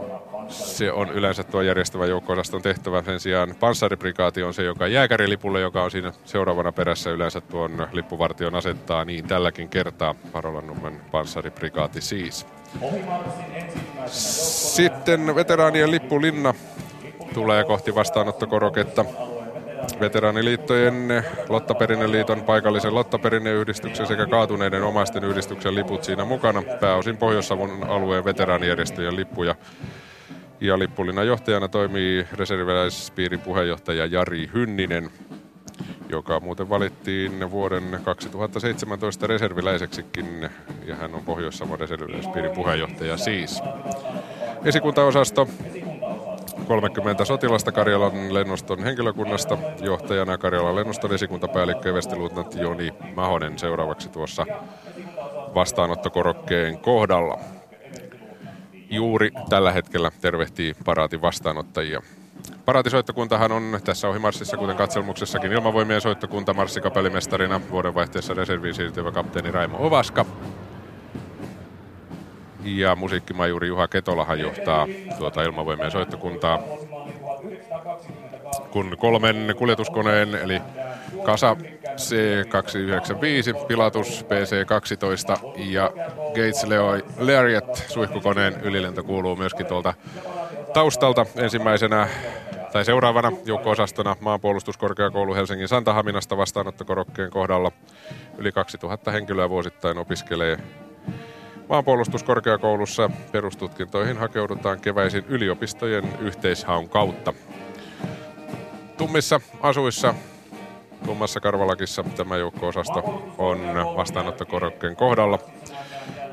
se 0.47 0.91
on 0.91 1.09
yleensä 1.09 1.43
tuo 1.43 1.61
järjestävä 1.61 2.05
joukko-osaston 2.05 2.61
tehtävä. 2.61 3.03
Sen 3.03 3.19
sijaan 3.19 3.55
panssariprikaati 3.59 4.43
on 4.43 4.53
se, 4.53 4.63
joka 4.63 4.87
jääkärilipulle, 4.87 5.61
joka 5.61 5.83
on 5.83 5.91
siinä 5.91 6.11
seuraavana 6.25 6.71
perässä 6.71 7.09
yleensä 7.09 7.41
tuon 7.41 7.87
lippuvartion 7.91 8.55
asettaa. 8.55 9.05
Niin 9.05 9.27
tälläkin 9.27 9.69
kertaa 9.69 10.15
Parolannummen 10.31 11.01
panssariprikaati 11.11 12.01
siis. 12.01 12.45
Sitten 14.05 15.35
veteraanien 15.35 15.91
lippulinna 15.91 16.53
tulee 17.33 17.63
kohti 17.63 17.95
vastaanottokoroketta. 17.95 19.05
Veteraaniliittojen, 19.99 21.23
Lottaperinneliiton, 21.49 22.41
paikallisen 22.41 22.95
Lottaperinneyhdistyksen 22.95 24.07
sekä 24.07 24.25
kaatuneiden 24.25 24.83
omaisten 24.83 25.23
yhdistyksen 25.23 25.75
liput 25.75 26.03
siinä 26.03 26.25
mukana. 26.25 26.61
Pääosin 26.79 27.17
Pohjois-Savon 27.17 27.83
alueen 27.89 28.25
veteraanijärjestöjen 28.25 29.15
lippuja. 29.15 29.55
Ja 30.61 30.79
lippulinnan 30.79 31.27
johtajana 31.27 31.67
toimii 31.67 32.27
reserviläispiirin 32.33 33.39
puheenjohtaja 33.39 34.05
Jari 34.05 34.49
Hynninen, 34.53 35.09
joka 36.09 36.39
muuten 36.39 36.69
valittiin 36.69 37.51
vuoden 37.51 37.99
2017 38.03 39.27
reserviläiseksikin, 39.27 40.49
ja 40.85 40.95
hän 40.95 41.15
on 41.15 41.23
Pohjois-Savon 41.23 41.79
reserviläispiirin 41.79 42.51
puheenjohtaja 42.51 43.17
siis. 43.17 43.61
Esikuntaosasto 44.65 45.47
30 46.69 47.25
sotilasta 47.25 47.71
Karjalan 47.71 48.33
lennoston 48.33 48.83
henkilökunnasta. 48.83 49.57
Johtajana 49.81 50.37
Karjalan 50.37 50.75
lennoston 50.75 51.13
esikuntapäällikkö 51.13 51.93
Vestiluutnantti 51.93 52.59
Joni 52.59 52.93
Mahonen 53.15 53.59
seuraavaksi 53.59 54.09
tuossa 54.09 54.45
vastaanottokorokkeen 55.55 56.79
kohdalla. 56.79 57.39
Juuri 58.89 59.31
tällä 59.49 59.71
hetkellä 59.71 60.11
tervehtii 60.21 60.75
paraatin 60.85 61.21
vastaanottajia. 61.21 62.01
Paraatisoittokuntahan 62.65 63.51
on 63.51 63.79
tässä 63.83 64.07
ohimarssissa, 64.07 64.57
kuten 64.57 64.75
katselmuksessakin, 64.75 65.51
ilmavoimien 65.51 66.01
soittokunta 66.01 66.53
marssikapellimestarina 66.53 67.61
vuodenvaihteessa 67.71 68.33
reserviin 68.33 68.73
siirtyvä 68.75 69.11
kapteeni 69.11 69.51
Raimo 69.51 69.77
Ovaska. 69.87 70.25
Ja 72.63 72.95
musiikkimajuri 72.95 73.67
Juha 73.67 73.87
Ketolahan 73.87 74.39
johtaa 74.39 74.87
tuota 75.17 75.43
ilmavoimien 75.43 75.91
soittokuntaa. 75.91 76.59
Kun 78.71 78.97
kolmen 78.97 79.55
kuljetuskoneen, 79.57 80.35
eli 80.35 80.61
Kasa 81.23 81.55
C295, 81.85 83.65
Pilatus 83.67 84.25
PC12 84.25 85.59
ja 85.59 85.91
Gates 86.27 86.63
Leo 86.63 86.91
Lariat 87.19 87.85
suihkukoneen 87.87 88.61
ylilento 88.61 89.03
kuuluu 89.03 89.35
myöskin 89.35 89.65
tuolta 89.65 89.93
taustalta 90.73 91.25
ensimmäisenä 91.35 92.07
tai 92.71 92.85
seuraavana 92.85 93.31
joukko-osastona 93.45 94.15
maanpuolustuskorkeakoulu 94.19 95.35
Helsingin 95.35 95.67
Santahaminasta 95.67 96.37
vastaanottokorokkeen 96.37 97.29
kohdalla. 97.31 97.71
Yli 98.37 98.51
2000 98.51 99.11
henkilöä 99.11 99.49
vuosittain 99.49 99.97
opiskelee 99.97 100.57
maanpuolustuskorkeakoulussa. 101.69 103.09
Perustutkintoihin 103.31 104.17
hakeudutaan 104.17 104.79
keväisin 104.79 105.25
yliopistojen 105.27 106.03
yhteishaun 106.19 106.89
kautta. 106.89 107.33
Tummissa 108.97 109.41
asuissa 109.61 110.13
tummassa 111.05 111.39
Karvalakissa 111.39 112.03
tämä 112.03 112.37
joukko-osasto 112.37 113.23
on 113.37 113.59
vastaanottokorokkeen 113.95 114.95
kohdalla. 114.95 115.39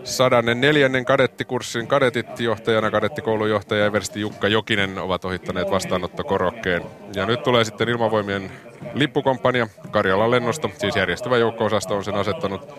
104. 0.04 0.90
kadettikurssin 1.06 1.86
kadetit 1.86 2.40
johtajana 2.40 2.90
kadettikoulujohtaja 2.90 3.86
Eversti 3.86 4.20
Jukka 4.20 4.48
Jokinen 4.48 4.98
ovat 4.98 5.24
ohittaneet 5.24 5.70
vastaanottokorokkeen. 5.70 6.82
Ja 7.14 7.26
nyt 7.26 7.42
tulee 7.42 7.64
sitten 7.64 7.88
ilmavoimien 7.88 8.50
lippukomppania, 8.94 9.68
Karjalan 9.90 10.30
lennosto, 10.30 10.70
siis 10.78 10.96
järjestävä 10.96 11.36
joukko-osasto 11.36 11.96
on 11.96 12.04
sen 12.04 12.14
asettanut. 12.14 12.74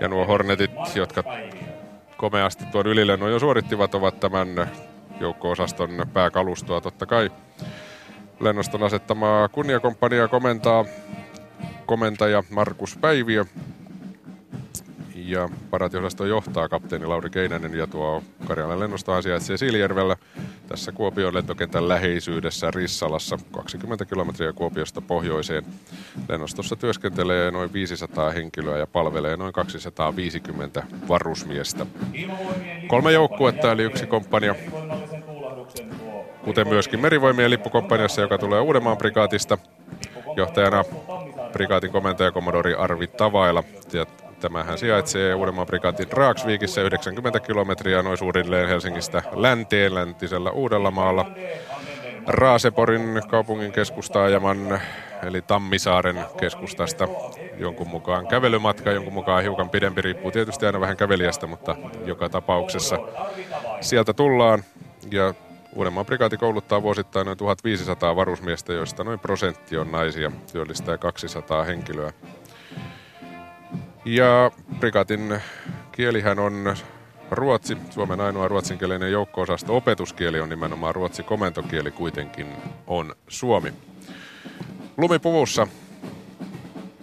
Ja 0.00 0.08
nuo 0.08 0.26
Hornetit, 0.26 0.70
jotka 0.94 1.24
komeasti 2.16 2.64
tuon 2.64 2.86
ylilennon 2.86 3.30
jo 3.30 3.38
suorittivat, 3.38 3.94
ovat 3.94 4.20
tämän 4.20 4.70
joukko-osaston 5.20 6.06
pääkalustoa 6.12 6.80
totta 6.80 7.06
kai. 7.06 7.30
Lennoston 8.40 8.82
asettamaa 8.82 9.48
kunniakomppania 9.48 10.28
komentaa 10.28 10.84
komentaja 11.86 12.42
Markus 12.50 12.96
Päiviö. 13.00 13.44
Ja 15.26 15.48
paratiosasto 15.70 16.24
johtaa 16.24 16.68
kapteeni 16.68 17.06
Lauri 17.06 17.30
Keinänen 17.30 17.74
ja 17.74 17.86
tuo 17.86 18.22
Karjalan 18.48 18.80
lennosto 18.80 19.22
sijaitsee 19.22 19.56
Siilijärvellä 19.56 20.16
tässä 20.68 20.92
Kuopion 20.92 21.34
lentokentän 21.34 21.88
läheisyydessä 21.88 22.70
Rissalassa 22.70 23.38
20 23.52 24.04
kilometriä 24.04 24.52
Kuopiosta 24.52 25.00
pohjoiseen. 25.00 25.64
Lennostossa 26.28 26.76
työskentelee 26.76 27.50
noin 27.50 27.72
500 27.72 28.30
henkilöä 28.30 28.78
ja 28.78 28.86
palvelee 28.86 29.36
noin 29.36 29.52
250 29.52 30.82
varusmiestä. 31.08 31.86
Kolme 32.86 33.12
joukkuetta 33.12 33.72
eli 33.72 33.82
yksi 33.82 34.06
komppania 34.06 34.54
kuten 36.44 36.68
myöskin 36.68 37.00
Merivoimien 37.00 37.50
lippukomppaniassa, 37.50 38.20
joka 38.20 38.38
tulee 38.38 38.60
Uudenmaan 38.60 38.96
prikaatista. 38.96 39.58
Johtajana 40.36 40.84
prikaatin 41.52 41.92
komentaja 41.92 42.32
Komodori 42.32 42.74
Arvi 42.74 43.06
Tavaila. 43.06 43.64
Tämähän 44.40 44.78
sijaitsee 44.78 45.34
Uudenmaan 45.34 45.66
prikaatin 45.66 46.12
Raaksviikissä 46.12 46.82
90 46.82 47.40
kilometriä 47.40 48.02
noin 48.02 48.18
suunnilleen 48.18 48.68
Helsingistä 48.68 49.22
länteen 49.34 49.94
läntisellä 49.94 50.50
Uudellamaalla. 50.50 51.26
Raaseporin 52.26 53.22
kaupungin 53.28 53.72
keskustaajaman 53.72 54.80
eli 55.22 55.42
Tammisaaren 55.42 56.24
keskustasta 56.40 57.08
jonkun 57.58 57.88
mukaan 57.88 58.26
kävelymatka, 58.26 58.92
jonkun 58.92 59.12
mukaan 59.12 59.42
hiukan 59.42 59.70
pidempi, 59.70 60.02
riippuu 60.02 60.30
tietysti 60.30 60.66
aina 60.66 60.80
vähän 60.80 60.96
kävelijästä, 60.96 61.46
mutta 61.46 61.76
joka 62.04 62.28
tapauksessa 62.28 62.98
sieltä 63.80 64.12
tullaan 64.12 64.64
ja 65.10 65.34
Uudenmaan 65.74 66.06
prikaati 66.06 66.36
kouluttaa 66.36 66.82
vuosittain 66.82 67.26
noin 67.26 67.38
1500 67.38 68.16
varusmiestä, 68.16 68.72
joista 68.72 69.04
noin 69.04 69.18
prosentti 69.18 69.78
on 69.78 69.92
naisia, 69.92 70.32
työllistää 70.52 70.98
200 70.98 71.64
henkilöä. 71.64 72.12
Ja 74.06 74.50
prikaatin 74.80 75.40
kielihän 75.92 76.38
on 76.38 76.74
ruotsi, 77.30 77.76
Suomen 77.90 78.20
ainoa 78.20 78.48
ruotsinkielinen 78.48 79.12
joukko-osasto. 79.12 79.76
Opetuskieli 79.76 80.40
on 80.40 80.48
nimenomaan 80.48 80.94
ruotsi, 80.94 81.22
komentokieli 81.22 81.90
kuitenkin 81.90 82.46
on 82.86 83.14
suomi. 83.28 83.72
Lumipuvussa 84.96 85.66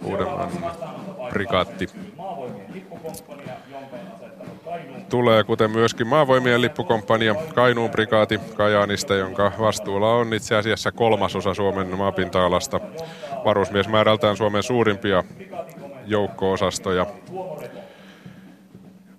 Uudenmaan 0.04 0.50
prikaatti 1.30 1.86
tulee, 5.08 5.44
kuten 5.44 5.70
myöskin 5.70 6.06
maavoimien 6.06 6.60
lippukomppania 6.60 7.34
Kainuun 7.54 7.90
prikaati 7.90 8.40
Kajaanista, 8.56 9.14
jonka 9.14 9.52
vastuulla 9.58 10.14
on 10.14 10.34
itse 10.34 10.56
asiassa 10.56 10.92
kolmasosa 10.92 11.54
Suomen 11.54 11.98
maapinta-alasta. 11.98 12.80
Varusmiesmäärältään 13.44 14.36
Suomen 14.36 14.62
suurimpia 14.62 15.24
joukko-osastoja. 16.06 17.06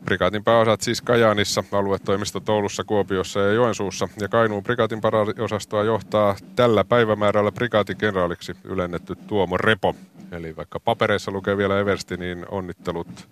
Prikaatin 0.06 0.44
pääosat 0.44 0.82
siis 0.82 1.02
Kajaanissa, 1.02 1.64
aluetoimisto 1.72 2.40
Toulussa, 2.40 2.84
Kuopiossa 2.84 3.40
ja 3.40 3.54
Joensuussa. 3.54 4.10
Ja 4.20 4.28
Kainuun 4.28 4.64
prikaatin 4.64 5.02
paraosastoa 5.02 5.84
johtaa 5.84 6.36
tällä 6.56 6.84
päivämäärällä 6.84 7.52
prikaatikenraaliksi 7.52 8.56
ylennetty 8.64 9.16
Tuomo 9.16 9.58
Repo. 9.58 9.96
Eli 10.32 10.56
vaikka 10.56 10.80
papereissa 10.80 11.32
lukee 11.32 11.58
vielä 11.58 11.80
Eversti, 11.80 12.18
niin 12.18 12.46
onnittelut 12.50 13.30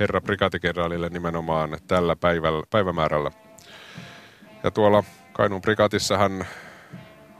herra 0.00 0.20
prikaatikenraalille 0.20 1.08
nimenomaan 1.08 1.78
tällä 1.86 2.16
päivällä, 2.16 2.62
päivämäärällä. 2.70 3.30
Ja 4.64 4.70
tuolla 4.70 5.04
Kainuun 5.32 5.62
prikaatissahan 5.62 6.46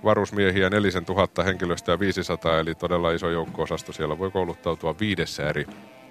varusmiehiä 0.04 0.70
4000 0.70 1.42
henkilöstöä 1.42 1.99
500, 1.99 2.58
eli 2.58 2.75
todella 2.75 3.11
iso 3.11 3.30
joukko-osasto. 3.30 3.92
Siellä 3.92 4.18
voi 4.18 4.30
kouluttautua 4.30 4.94
viidessä 5.00 5.49
eri 5.49 5.66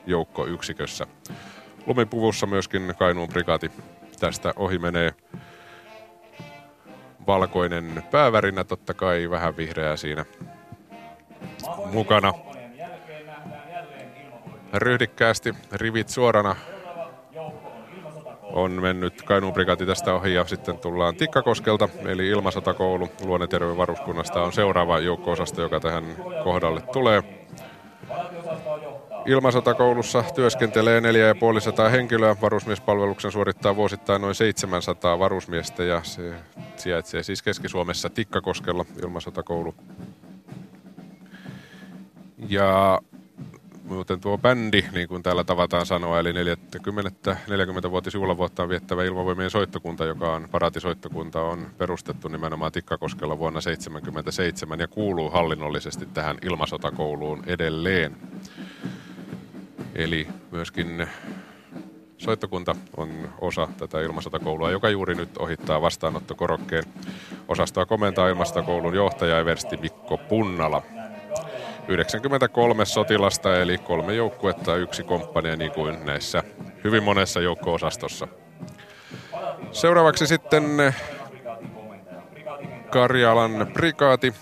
joukkoyksikössä. 0.06 1.08
Lumipuvussa 1.88 2.48
myöskin 2.48 2.94
Kainuun 3.00 3.30
prikaati 3.30 3.72
tästä 4.20 4.54
ohi 4.56 4.78
menee 4.78 5.12
valkoinen 7.28 8.04
päävärinä, 8.12 8.64
totta 8.64 8.94
kai 8.94 9.30
vähän 9.30 9.58
vihreää 9.58 9.98
siinä 9.98 10.26
mukana. 11.92 12.34
Ryhdikkäästi, 14.74 15.54
rivit 15.72 16.10
suorana 16.10 16.56
on 18.54 18.72
mennyt 18.72 19.22
Kainuun 19.22 19.54
prikati 19.54 19.86
tästä 19.86 20.14
ohi 20.14 20.34
ja 20.34 20.46
sitten 20.46 20.78
tullaan 20.78 21.16
Tikkakoskelta, 21.16 21.90
eli 22.06 22.28
Ilmasotakoulu 22.28 23.10
Luonneterveyden 23.24 23.78
varuskunnasta 23.78 24.44
on 24.44 24.54
seuraava 24.54 25.00
joukko-osasto, 25.00 25.62
joka 25.62 25.80
tähän 25.80 26.04
kohdalle 26.44 26.82
tulee. 26.82 27.24
Ilmasotakoulussa 29.26 30.24
työskentelee 30.36 31.02
4500 31.02 31.90
henkilöä. 31.90 32.36
Varusmiespalveluksen 32.42 33.32
suorittaa 33.32 33.76
vuosittain 33.76 34.22
noin 34.22 34.36
700 34.36 35.20
varusmiestä 35.20 35.84
ja 35.84 36.04
se 36.04 36.34
sijaitsee 36.76 37.24
siis 37.24 37.42
Keski-Suomessa 37.42 38.10
Tikkakoskella 38.10 38.86
ilmasotakoulu. 39.04 39.76
Ja 42.50 43.00
muuten 43.84 44.20
tuo 44.20 44.38
bändi, 44.38 44.86
niin 44.92 45.08
kuin 45.08 45.24
täällä 45.24 45.44
tavataan 45.44 45.86
sanoa, 45.86 46.20
eli 46.20 46.34
40, 46.34 47.38
40 47.50 47.90
juhlavuottaan 48.14 48.70
viettävä 48.70 49.04
ilmavoimien 49.04 49.50
soittokunta, 49.50 50.06
joka 50.06 50.34
on 50.34 50.48
paratisoittokunta, 50.52 51.42
on 51.42 51.68
perustettu 51.78 52.28
nimenomaan 52.28 52.72
Tikkakoskella 52.72 53.38
vuonna 53.38 53.62
1977 53.62 54.80
ja 54.80 54.88
kuuluu 54.88 55.30
hallinnollisesti 55.30 56.06
tähän 56.06 56.38
ilmasotakouluun 56.42 57.44
edelleen. 57.48 58.18
Eli 59.96 60.28
myöskin 60.52 61.08
soittokunta 62.18 62.76
on 62.98 63.30
osa 63.42 63.68
tätä 63.78 64.02
ilmasotakoulua, 64.02 64.72
joka 64.72 64.90
juuri 64.90 65.16
nyt 65.16 65.38
ohittaa 65.38 65.82
vastaanottokorokkeen. 65.82 66.84
Osastoa 67.48 67.86
komentaa 67.86 68.30
ilmasotakoulun 68.30 68.96
johtaja 68.96 69.40
Eversti 69.40 69.78
Mikko 69.78 70.18
Punnala. 70.18 70.82
93 71.88 72.86
sotilasta, 72.86 73.62
eli 73.62 73.78
kolme 73.78 74.16
joukkuetta, 74.16 74.76
yksi 74.76 75.04
komppania, 75.04 75.56
niin 75.56 75.72
kuin 75.72 76.06
näissä 76.06 76.44
hyvin 76.84 77.04
monessa 77.04 77.42
joukko-osastossa. 77.42 78.28
Seuraavaksi 79.72 80.28
sitten 80.28 80.64
Karjalan 82.90 83.68
prikaati. 83.74 84.34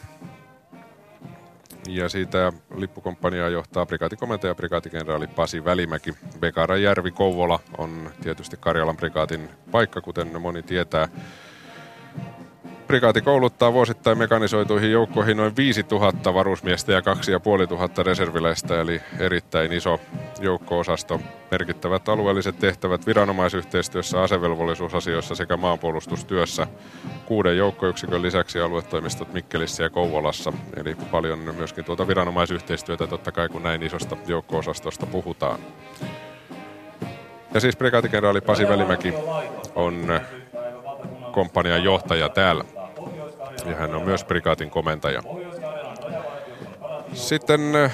Ja 1.88 2.10
siitä 2.10 2.54
lippukomppaniaa 2.76 3.50
johtaa 3.50 3.86
prikaatikomentaja 3.86 4.56
prikaatikenraali 4.56 5.28
Pasi 5.28 5.66
Välimäki. 5.66 6.14
Bekara 6.40 6.78
Järvi 6.78 7.12
Kouvola 7.12 7.60
on 7.78 8.10
tietysti 8.24 8.58
Karjalan 8.60 8.98
prikaatin 8.98 9.50
paikka, 9.72 10.02
kuten 10.02 10.42
moni 10.42 10.64
tietää. 10.64 11.08
Prikaati 12.92 13.22
kouluttaa 13.22 13.74
vuosittain 13.74 14.18
mekanisoituihin 14.18 14.92
joukkoihin 14.92 15.38
noin 15.38 15.56
5000 15.56 16.34
varusmiestä 16.34 16.92
ja 16.92 17.02
2500 17.02 18.04
reserviläistä, 18.04 18.82
eli 18.82 19.02
erittäin 19.20 19.74
iso 19.74 20.00
joukko-osasto. 20.40 21.22
Merkittävät 21.52 22.10
alueelliset 22.10 22.60
tehtävät 22.60 23.08
viranomaisyhteistyössä, 23.08 24.22
asevelvollisuusasioissa 24.22 25.36
sekä 25.36 25.58
maanpuolustustyössä. 25.58 26.68
Kuuden 27.26 27.58
joukkoyksikön 27.58 28.22
lisäksi 28.22 28.60
aluetoimistot 28.60 29.34
Mikkelissä 29.34 29.84
ja 29.84 29.90
Kouvolassa. 29.90 30.54
Eli 30.76 30.96
paljon 31.12 31.40
myöskin 31.40 31.86
tuota 31.86 32.08
viranomaisyhteistyötä 32.08 33.08
totta 33.08 33.32
kai, 33.32 33.50
kun 33.50 33.64
näin 33.64 33.84
isosta 33.84 34.18
joukko-osastosta 34.28 35.06
puhutaan. 35.06 35.60
Ja 37.54 37.60
siis 37.60 37.76
prikaatikenraali 37.76 38.42
Pasi 38.42 38.68
Välimäki 38.68 39.14
on 39.76 40.20
komppanian 41.32 41.84
johtaja 41.84 42.30
täällä 42.30 42.81
ja 43.66 43.76
hän 43.76 43.96
on 43.96 44.04
myös 44.04 44.24
prikaatin 44.24 44.70
komentaja. 44.70 45.24
Sitten 47.14 47.76
eh, 47.76 47.92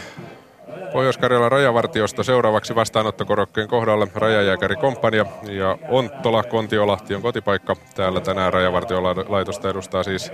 Pohjois-Karjalan 0.94 1.52
rajavartiosto 1.52 2.24
seuraavaksi 2.24 2.76
vastaanottokorokkeen 2.76 3.68
kohdalle 3.68 4.08
rajajääkärikomppania 4.16 5.26
ja 5.44 5.78
Onttola 5.90 6.44
Kontiolahti 6.44 7.16
on 7.16 7.22
kotipaikka. 7.22 7.76
Täällä 7.96 8.22
tänään 8.22 8.54
rajavartiolaitosta 8.54 9.70
edustaa 9.70 10.04
siis 10.04 10.32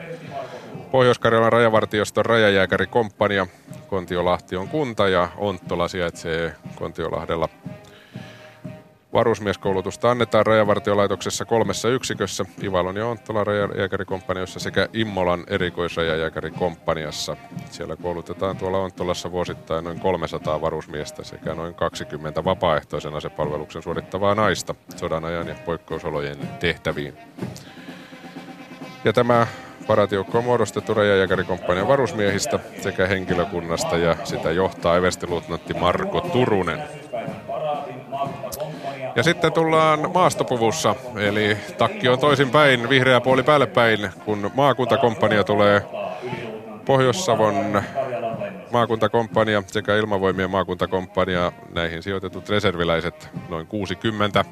Pohjois-Karjalan 0.92 1.52
rajavartioston 1.52 2.26
rajajääkärikomppania. 2.26 3.48
Kontiolahti 3.88 4.56
on 4.56 4.68
kunta 4.68 5.08
ja 5.08 5.30
Onttola 5.38 5.88
sijaitsee 5.88 6.56
Kontiolahdella 6.76 7.50
Varusmieskoulutusta 9.14 10.12
annetaan 10.12 10.46
Rajavartiolaitoksessa 10.46 11.46
kolmessa 11.46 11.90
yksikössä, 11.90 12.46
Ivalon 12.64 12.96
ja 12.96 13.08
Onttolan 13.08 13.48
rajajääkärikomppaniassa 13.48 14.60
sekä 14.60 14.88
Immolan 14.94 15.44
erikoisrajajääkärikomppaniassa. 15.48 17.38
Siellä 17.70 17.96
koulutetaan 17.96 18.58
tuolla 18.58 18.80
Onttolassa 18.80 19.32
vuosittain 19.32 19.84
noin 19.84 20.00
300 20.00 20.62
varusmiestä 20.62 21.24
sekä 21.24 21.56
noin 21.56 21.74
20 21.74 22.44
vapaaehtoisen 22.44 23.16
asepalveluksen 23.16 23.84
suorittavaa 23.84 24.36
naista 24.36 24.76
sodan 24.96 25.26
ajan 25.26 25.48
ja 25.48 25.56
poikkeusolojen 25.66 26.38
tehtäviin. 26.60 27.18
Ja 29.06 29.14
tämä 29.14 29.48
Paratiukko 29.88 30.38
on 30.38 30.44
muodostettu 30.44 30.94
rajajääkärikomppanian 30.94 31.88
varusmiehistä 31.88 32.60
sekä 32.82 33.08
henkilökunnasta 33.08 33.98
ja 33.98 34.16
sitä 34.24 34.52
johtaa 34.52 34.98
everstiluutnantti 34.98 35.74
Marko 35.74 36.22
Turunen. 36.22 36.80
Ja 39.16 39.24
sitten 39.24 39.54
tullaan 39.54 40.12
maastopuvussa, 40.14 40.96
eli 41.16 41.58
takki 41.78 42.10
on 42.10 42.20
toisinpäin, 42.20 42.90
vihreä 42.90 43.22
puoli 43.22 43.44
päälle 43.44 43.68
päin, 43.68 44.10
kun 44.26 44.52
maakuntakomppania 44.54 45.44
tulee 45.44 45.82
Pohjois-Savon 46.86 47.82
maakuntakomppania 48.72 49.64
sekä 49.68 49.96
ilmavoimien 49.96 50.50
maakuntakomppania. 50.52 51.52
Näihin 51.76 52.04
sijoitetut 52.04 52.50
reserviläiset 52.50 53.30
noin 53.50 53.68
60. 53.68 54.46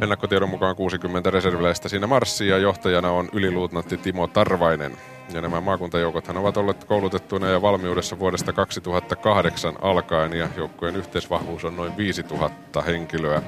Ennakkotiedon 0.00 0.48
mukaan 0.48 0.76
60 0.76 1.30
reserviläistä 1.30 1.88
siinä 1.88 2.06
marssii 2.06 2.48
ja 2.48 2.58
johtajana 2.58 3.10
on 3.10 3.28
yliluutnantti 3.32 3.96
Timo 3.96 4.26
Tarvainen. 4.26 4.92
Ja 5.34 5.40
nämä 5.40 5.60
maakuntajoukothan 5.60 6.36
ovat 6.36 6.56
olleet 6.56 6.84
koulutettuina 6.84 7.48
ja 7.48 7.62
valmiudessa 7.62 8.18
vuodesta 8.18 8.52
2008 8.52 9.74
alkaen 9.82 10.32
ja 10.32 10.48
joukkojen 10.56 10.96
yhteisvahvuus 10.96 11.64
on 11.64 11.76
noin 11.76 11.96
5000 11.96 12.82
henkilöä. 12.82 13.42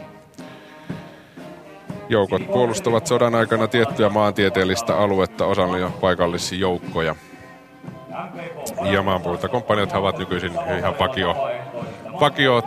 Joukot 2.09 2.47
puolustavat 2.47 3.07
sodan 3.07 3.35
aikana 3.35 3.67
tiettyä 3.69 4.09
maantieteellistä 4.09 4.97
aluetta 4.97 5.47
osallisia 5.47 5.91
paikallisia 6.01 6.59
joukkoja. 6.59 7.17
Ja 8.93 9.03
maanpuolustakomppaniat 9.03 9.93
ovat 9.93 10.19
nykyisin 10.19 10.53
ihan 10.79 10.99
vakio, 10.99 11.37
vakio 12.21 12.63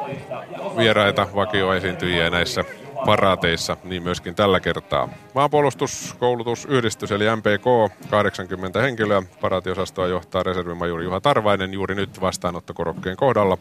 vieraita, 0.78 1.28
vakioesiintyjiä 1.36 2.30
näissä 2.30 2.66
paraateissa, 3.06 3.78
niin 3.84 4.04
myöskin 4.04 4.36
tällä 4.36 4.60
kertaa. 4.60 5.10
Maanpuolustuskoulutusyhdistys 5.36 7.12
eli 7.12 7.26
MPK, 7.36 7.94
80 8.10 8.82
henkilöä. 8.82 9.24
Paraatiosastoa 9.42 10.08
johtaa 10.08 10.44
reservimajuri 10.44 11.04
Juha 11.04 11.22
Tarvainen 11.22 11.74
juuri 11.74 11.96
nyt 11.96 12.22
vastaanottokorokkeen 12.22 13.18
kohdalla. 13.18 13.58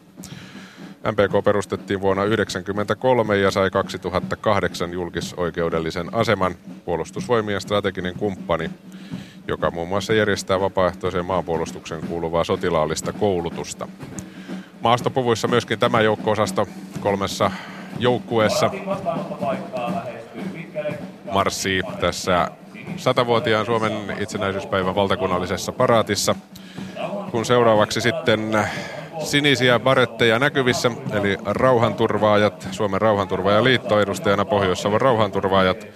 MPK 1.11 1.43
perustettiin 1.43 2.01
vuonna 2.01 2.21
1993 2.21 3.37
ja 3.37 3.51
sai 3.51 3.69
2008 3.69 4.93
julkisoikeudellisen 4.93 6.13
aseman 6.13 6.55
puolustusvoimien 6.85 7.61
strateginen 7.61 8.15
kumppani, 8.15 8.69
joka 9.47 9.71
muun 9.71 9.87
muassa 9.87 10.13
järjestää 10.13 10.59
vapaaehtoiseen 10.59 11.25
maanpuolustuksen 11.25 12.07
kuuluvaa 12.07 12.43
sotilaallista 12.43 13.13
koulutusta. 13.13 13.87
Maastopuvuissa 14.81 15.47
myöskin 15.47 15.79
tämä 15.79 16.01
joukko-osasto 16.01 16.67
kolmessa 16.99 17.51
joukkueessa. 17.99 18.71
Marssii 21.31 21.81
tässä 21.99 22.47
satavuotiaan 22.97 23.65
Suomen 23.65 23.93
itsenäisyyspäivän 24.19 24.95
valtakunnallisessa 24.95 25.71
paraatissa, 25.71 26.35
kun 27.31 27.45
seuraavaksi 27.45 28.01
sitten 28.01 28.67
sinisiä 29.23 29.79
baretteja 29.79 30.39
näkyvissä, 30.39 30.91
eli 31.13 31.37
rauhanturvaajat, 31.45 32.67
Suomen 32.71 33.01
rauhanturvaajaliitto 33.01 33.99
edustajana 33.99 34.45
Pohjois-Savon 34.45 35.01
rauhanturvaajat 35.01 35.87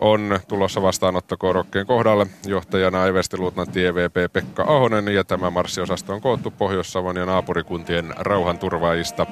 on 0.00 0.40
tulossa 0.48 0.82
vastaanottokorokkeen 0.82 1.86
kohdalle. 1.86 2.26
Johtajana 2.46 3.06
Everstiluutnantti 3.06 3.86
EVP 3.86 4.32
Pekka 4.32 4.62
Ahonen 4.62 5.08
ja 5.08 5.24
tämä 5.24 5.50
marssiosasto 5.50 6.12
on 6.12 6.20
koottu 6.20 6.50
Pohjois-Savon 6.50 7.16
ja 7.16 7.26
naapurikuntien 7.26 8.14
rauhanturvaajista 8.16 9.26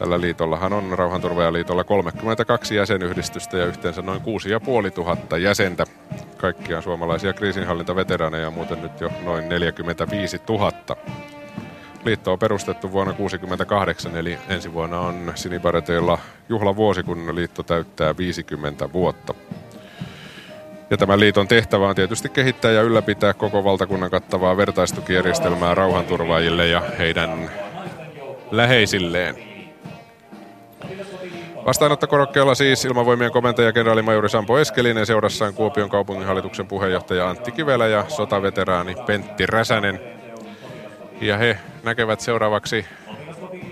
Tällä 0.00 0.20
liitollahan 0.20 0.72
on 0.72 0.98
Rauhanturvajaliitolla 0.98 1.84
32 1.84 2.74
jäsenyhdistystä 2.74 3.56
ja 3.56 3.66
yhteensä 3.66 4.02
noin 4.02 4.20
6500 4.20 5.38
jäsentä. 5.38 5.84
Kaikkiaan 6.36 6.82
suomalaisia 6.82 7.32
kriisinhallintaveteraaneja 7.32 8.50
muuten 8.50 8.82
nyt 8.82 9.00
jo 9.00 9.10
noin 9.24 9.48
45 9.48 10.40
000. 10.48 10.72
Liitto 12.04 12.32
on 12.32 12.38
perustettu 12.38 12.92
vuonna 12.92 13.12
1968, 13.12 14.16
eli 14.16 14.38
ensi 14.48 14.72
vuonna 14.72 15.00
on 15.00 15.32
Sinibareteilla 15.34 16.18
juhlavuosi, 16.48 17.02
kun 17.02 17.34
liitto 17.34 17.62
täyttää 17.62 18.16
50 18.16 18.92
vuotta. 18.92 19.34
Ja 20.90 20.96
tämän 20.96 21.20
liiton 21.20 21.48
tehtävä 21.48 21.88
on 21.88 21.94
tietysti 21.94 22.28
kehittää 22.28 22.70
ja 22.70 22.82
ylläpitää 22.82 23.34
koko 23.34 23.64
valtakunnan 23.64 24.10
kattavaa 24.10 24.56
vertaistukijärjestelmää 24.56 25.74
rauhanturvaajille 25.74 26.66
ja 26.66 26.82
heidän 26.98 27.50
läheisilleen. 28.50 29.49
Vastaanottokorokkeella 31.66 32.54
siis 32.54 32.84
ilmavoimien 32.84 33.32
komentaja 33.32 33.72
kenraalimajori 33.72 34.28
Sampo 34.28 34.58
Eskelinen 34.58 35.06
seurassaan 35.06 35.54
Kuopion 35.54 35.90
kaupunginhallituksen 35.90 36.66
puheenjohtaja 36.66 37.28
Antti 37.28 37.52
Kivelä 37.52 37.86
ja 37.86 38.04
sotaveteraani 38.08 38.94
Pentti 39.06 39.46
Räsänen. 39.46 40.00
Ja 41.20 41.36
he 41.36 41.58
näkevät 41.82 42.20
seuraavaksi 42.20 42.86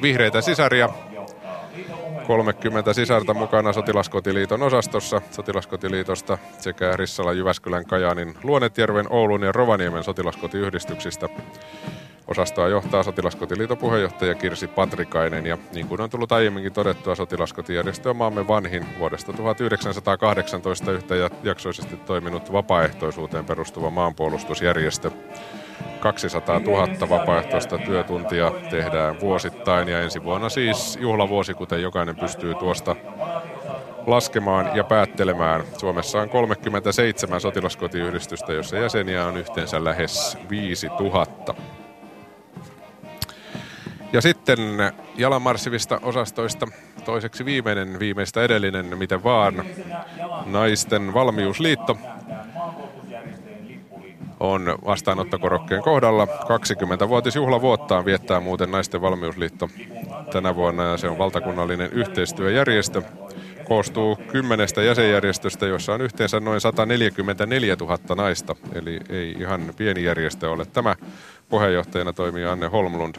vihreitä 0.02 0.40
sisaria 0.40 0.88
30 2.26 2.92
sisarta 2.92 3.34
mukana 3.34 3.72
Sotilaskotiliiton 3.72 4.62
osastossa 4.62 5.22
Sotilaskotiliitosta 5.30 6.38
sekä 6.58 6.96
Rissala, 6.96 7.32
Jyväskylän, 7.32 7.86
Kajaanin, 7.86 8.34
Luonetjärven, 8.42 9.06
Oulun 9.10 9.42
ja 9.42 9.52
Rovaniemen 9.52 10.04
sotilaskotiyhdistyksistä. 10.04 11.28
Osastoa 12.28 12.68
johtaa 12.68 13.02
Sotilaskotiliiton 13.02 13.78
puheenjohtaja 13.78 14.34
Kirsi 14.34 14.66
Patrikainen 14.66 15.46
ja 15.46 15.58
niin 15.74 15.88
kuin 15.88 16.00
on 16.00 16.10
tullut 16.10 16.32
aiemminkin 16.32 16.72
todettua, 16.72 17.14
Sotilaskotijärjestö 17.14 18.10
on 18.10 18.16
maamme 18.16 18.48
vanhin 18.48 18.86
vuodesta 18.98 19.32
1918 19.32 20.92
yhtäjaksoisesti 20.92 21.96
toiminut 21.96 22.52
vapaaehtoisuuteen 22.52 23.44
perustuva 23.44 23.90
maanpuolustusjärjestö. 23.90 25.10
200 26.00 26.60
000 26.60 27.08
vapaaehtoista 27.08 27.78
työtuntia 27.78 28.52
tehdään 28.70 29.20
vuosittain 29.20 29.88
ja 29.88 30.00
ensi 30.00 30.24
vuonna 30.24 30.48
siis 30.48 30.98
juhlavuosi, 31.00 31.54
kuten 31.54 31.82
jokainen 31.82 32.16
pystyy 32.16 32.54
tuosta 32.54 32.96
laskemaan 34.06 34.76
ja 34.76 34.84
päättelemään. 34.84 35.64
Suomessa 35.78 36.20
on 36.20 36.28
37 36.28 37.40
sotilaskotiyhdistystä, 37.40 38.52
jossa 38.52 38.76
jäseniä 38.76 39.26
on 39.26 39.36
yhteensä 39.36 39.84
lähes 39.84 40.38
5000. 40.50 41.54
Ja 44.12 44.20
sitten 44.20 44.58
jalanmarssivista 45.16 46.00
osastoista 46.02 46.66
toiseksi 47.04 47.44
viimeinen, 47.44 47.98
viimeistä 47.98 48.42
edellinen, 48.42 48.98
miten 48.98 49.24
vaan, 49.24 49.64
naisten 50.46 51.14
valmiusliitto 51.14 51.98
on 54.40 54.78
vastaanottokorokkeen 54.84 55.82
kohdalla. 55.82 56.26
20-vuotisjuhlavuottaan 56.26 58.04
viettää 58.04 58.40
muuten 58.40 58.70
Naisten 58.70 59.00
valmiusliitto 59.00 59.70
tänä 60.32 60.54
vuonna 60.54 60.84
ja 60.84 60.96
se 60.96 61.08
on 61.08 61.18
valtakunnallinen 61.18 61.92
yhteistyöjärjestö. 61.92 63.02
Koostuu 63.64 64.16
kymmenestä 64.16 64.82
jäsenjärjestöstä, 64.82 65.66
joissa 65.66 65.94
on 65.94 66.00
yhteensä 66.00 66.40
noin 66.40 66.60
144 66.60 67.76
000 67.80 67.98
naista, 68.16 68.56
eli 68.74 69.00
ei 69.08 69.32
ihan 69.38 69.74
pieni 69.76 70.04
järjestö 70.04 70.50
ole. 70.50 70.64
Tämä 70.64 70.96
puheenjohtajana 71.48 72.12
toimii 72.12 72.44
Anne 72.44 72.66
Holmlund. 72.66 73.14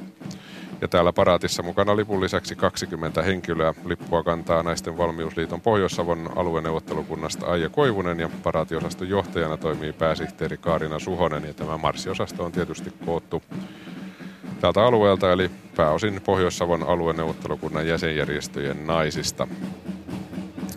Ja 0.82 0.88
täällä 0.88 1.13
paraatissa 1.13 1.63
mukana 1.63 1.96
lipun 1.96 2.22
lisäksi 2.22 2.56
20 2.56 3.22
henkilöä. 3.22 3.74
Lippua 3.86 4.24
kantaa 4.24 4.63
Naisten 4.63 4.98
valmiusliiton 4.98 5.62
Pohjois-Savon 5.62 6.30
alueneuvottelukunnasta 6.36 7.46
Aija 7.46 7.70
Koivunen 7.70 8.20
ja 8.20 8.30
paraatiosaston 8.44 9.10
johtajana 9.10 9.58
toimii 9.58 9.94
pääsihteeri 9.94 10.58
Kaarina 10.58 11.00
Suhonen. 11.00 11.44
Ja 11.44 11.54
tämä 11.54 11.78
marssiosasto 11.78 12.46
on 12.46 12.52
tietysti 12.52 12.94
koottu 13.06 13.44
tältä 14.62 14.84
alueelta, 14.84 15.32
eli 15.32 15.52
pääosin 15.76 16.22
Pohjois-Savon 16.26 16.84
alueneuvottelukunnan 16.84 17.88
jäsenjärjestöjen 17.88 18.88
naisista. 18.88 19.48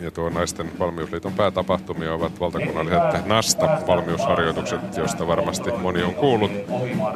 Ja 0.03 0.11
tuo 0.11 0.31
naisten 0.31 0.71
valmiusliiton 0.79 1.33
päätapahtumia 1.33 2.15
ovat 2.15 2.41
valtakunnalliset 2.41 3.27
NASTA-valmiusharjoitukset, 3.27 4.97
joista 4.97 5.27
varmasti 5.27 5.73
moni 5.73 6.03
on 6.03 6.15
kuullut. 6.15 6.51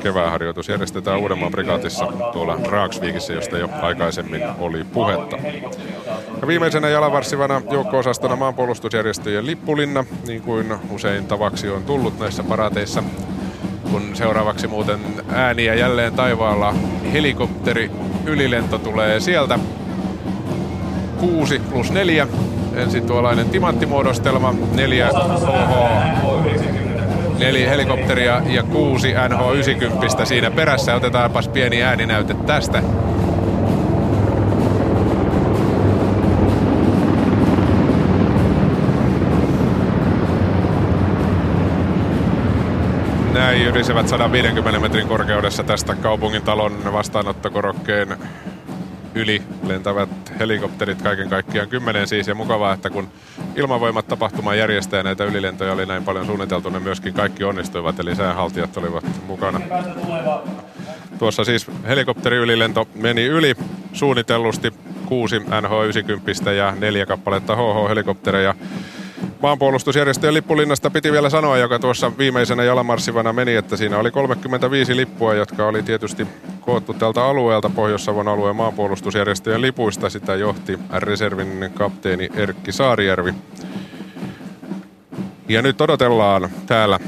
Kevääharjoitus 0.03 0.69
järjestetään 0.69 1.19
Uudenmaan 1.19 1.53
prikaatissa 1.53 2.07
tuolla 2.33 2.59
Raaksviikissä, 2.65 3.33
josta 3.33 3.59
jo 3.59 3.69
aikaisemmin 3.83 4.43
oli 4.59 4.85
puhetta. 4.85 5.37
Ja 6.41 6.47
viimeisenä 6.47 6.89
jalavarssivana 6.89 7.63
joukko-osastona 7.71 8.37
maanpuolustusjärjestöjen 8.37 9.47
lippulinna, 9.47 10.05
niin 10.27 10.43
kuin 10.43 10.75
usein 10.91 11.27
tavaksi 11.27 11.69
on 11.69 11.83
tullut 11.85 12.19
näissä 12.19 12.43
parateissa 12.43 13.03
kun 13.91 14.17
seuraavaksi 14.17 14.67
muuten 14.67 15.01
ääniä 15.29 15.75
jälleen 15.75 16.13
taivaalla 16.13 16.75
helikopteri 17.13 17.91
ylilento 18.27 18.79
tulee 18.79 19.21
sieltä. 19.21 19.59
6 21.21 21.59
plus 21.59 21.93
4 21.93 22.27
ensin 22.77 23.07
tuollainen 23.07 23.51
timanttimuodostelma, 23.51 24.55
neljä 24.75 25.09
HH 25.09 26.17
neljä 27.39 27.69
helikopteria 27.69 28.43
ja 28.47 28.63
kuusi 28.63 29.13
NH90 29.13 30.27
siinä 30.27 30.51
perässä. 30.51 30.95
Otetaanpas 30.95 31.49
pieni 31.49 31.83
ääninäyte 31.83 32.35
tästä. 32.35 32.83
Näin 43.33 43.63
ylisivät 43.63 44.09
150 44.09 44.81
metrin 44.81 45.09
korkeudessa 45.09 45.65
tästä 45.65 45.95
kaupungin 45.95 46.43
talon 46.43 46.93
vastaanottokorokkeen 46.93 48.17
yli 49.15 49.43
lentävät 49.67 50.26
helikopterit 50.39 51.03
kaiken 51.03 51.29
kaikkiaan 51.29 51.69
kymmenen 51.69 52.09
siis. 52.09 52.29
Ja 52.29 52.35
mukavaa, 52.35 52.73
että 52.73 52.91
kun 52.91 53.09
ilmavoimat 53.57 54.09
tapahtuma 54.09 54.55
järjestää 54.55 55.03
näitä 55.03 55.25
ylilentoja 55.25 55.73
oli 55.73 55.87
näin 55.87 56.05
paljon 56.05 56.27
suunniteltu, 56.27 56.71
ne 56.71 56.79
myöskin 56.79 57.15
kaikki 57.15 57.45
onnistuivat, 57.45 58.01
eli 58.01 58.17
säänhaltijat 58.17 58.77
olivat 58.77 59.05
mukana. 59.27 59.61
Tuossa 61.19 61.45
siis 61.45 61.67
helikopteriylilento 61.89 62.89
meni 62.95 63.25
yli 63.25 63.55
suunnitellusti 63.93 64.73
kuusi 65.07 65.39
NH90 65.39 66.51
ja 66.51 66.75
neljä 66.79 67.07
kappaletta 67.07 67.57
HH-helikoptereja 67.57 68.55
maanpuolustusjärjestöjen 69.43 70.35
lippulinnasta 70.35 70.91
piti 70.91 71.13
vielä 71.13 71.31
sanoa, 71.31 71.59
joka 71.59 71.79
tuossa 71.79 72.13
viimeisenä 72.19 72.65
jalamarssivana 72.65 73.33
meni, 73.33 73.55
että 73.55 73.77
siinä 73.77 73.99
oli 73.99 74.11
35 74.11 74.97
lippua, 74.97 75.35
jotka 75.35 75.67
oli 75.67 75.83
tietysti 75.83 76.27
koottu 76.61 76.95
tältä 76.95 77.25
alueelta, 77.25 77.71
Pohjois-Savon 77.71 78.29
alueen 78.29 78.57
maanpuolustusjärjestöjen 78.57 79.61
lipuista. 79.61 80.11
Sitä 80.11 80.35
johti 80.35 80.79
reservin 80.93 81.71
kapteeni 81.75 82.29
Erkki 82.35 82.73
Saarijärvi. 82.73 83.35
Ja 85.49 85.63
nyt 85.63 85.81
odotellaan 85.81 86.51
täällä 86.67 87.01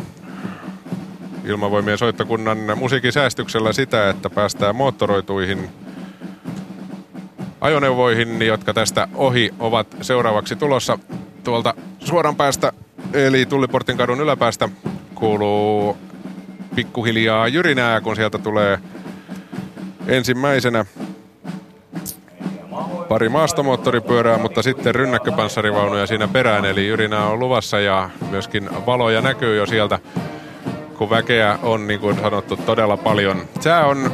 ilmavoimien 1.44 1.98
soittokunnan 1.98 2.58
musiikin 2.76 3.12
säästyksellä 3.12 3.72
sitä, 3.72 4.10
että 4.10 4.30
päästään 4.30 4.76
moottoroituihin 4.76 5.68
ajoneuvoihin, 7.60 8.42
jotka 8.42 8.74
tästä 8.74 9.08
ohi 9.14 9.54
ovat 9.58 9.96
seuraavaksi 10.00 10.56
tulossa 10.56 10.98
tuolta 11.44 11.74
suoran 12.08 12.36
päästä, 12.36 12.72
eli 13.12 13.46
Tulliportin 13.46 13.96
kadun 13.96 14.20
yläpäästä, 14.20 14.68
kuuluu 15.14 15.96
pikkuhiljaa 16.74 17.48
jyrinää, 17.48 18.00
kun 18.00 18.16
sieltä 18.16 18.38
tulee 18.38 18.78
ensimmäisenä 20.06 20.84
pari 23.08 23.28
maastomoottoripyörää, 23.28 24.38
mutta 24.38 24.62
sitten 24.62 24.94
rynnäkköpanssarivaunuja 24.94 26.06
siinä 26.06 26.28
perään, 26.28 26.64
eli 26.64 26.86
jyrinää 26.86 27.26
on 27.26 27.38
luvassa 27.38 27.80
ja 27.80 28.10
myöskin 28.30 28.68
valoja 28.86 29.20
näkyy 29.20 29.56
jo 29.56 29.66
sieltä, 29.66 29.98
kun 30.98 31.10
väkeä 31.10 31.58
on 31.62 31.86
niin 31.86 32.00
kuin 32.00 32.20
sanottu 32.20 32.56
todella 32.56 32.96
paljon. 32.96 33.42
Sää 33.60 33.86
on 33.86 34.12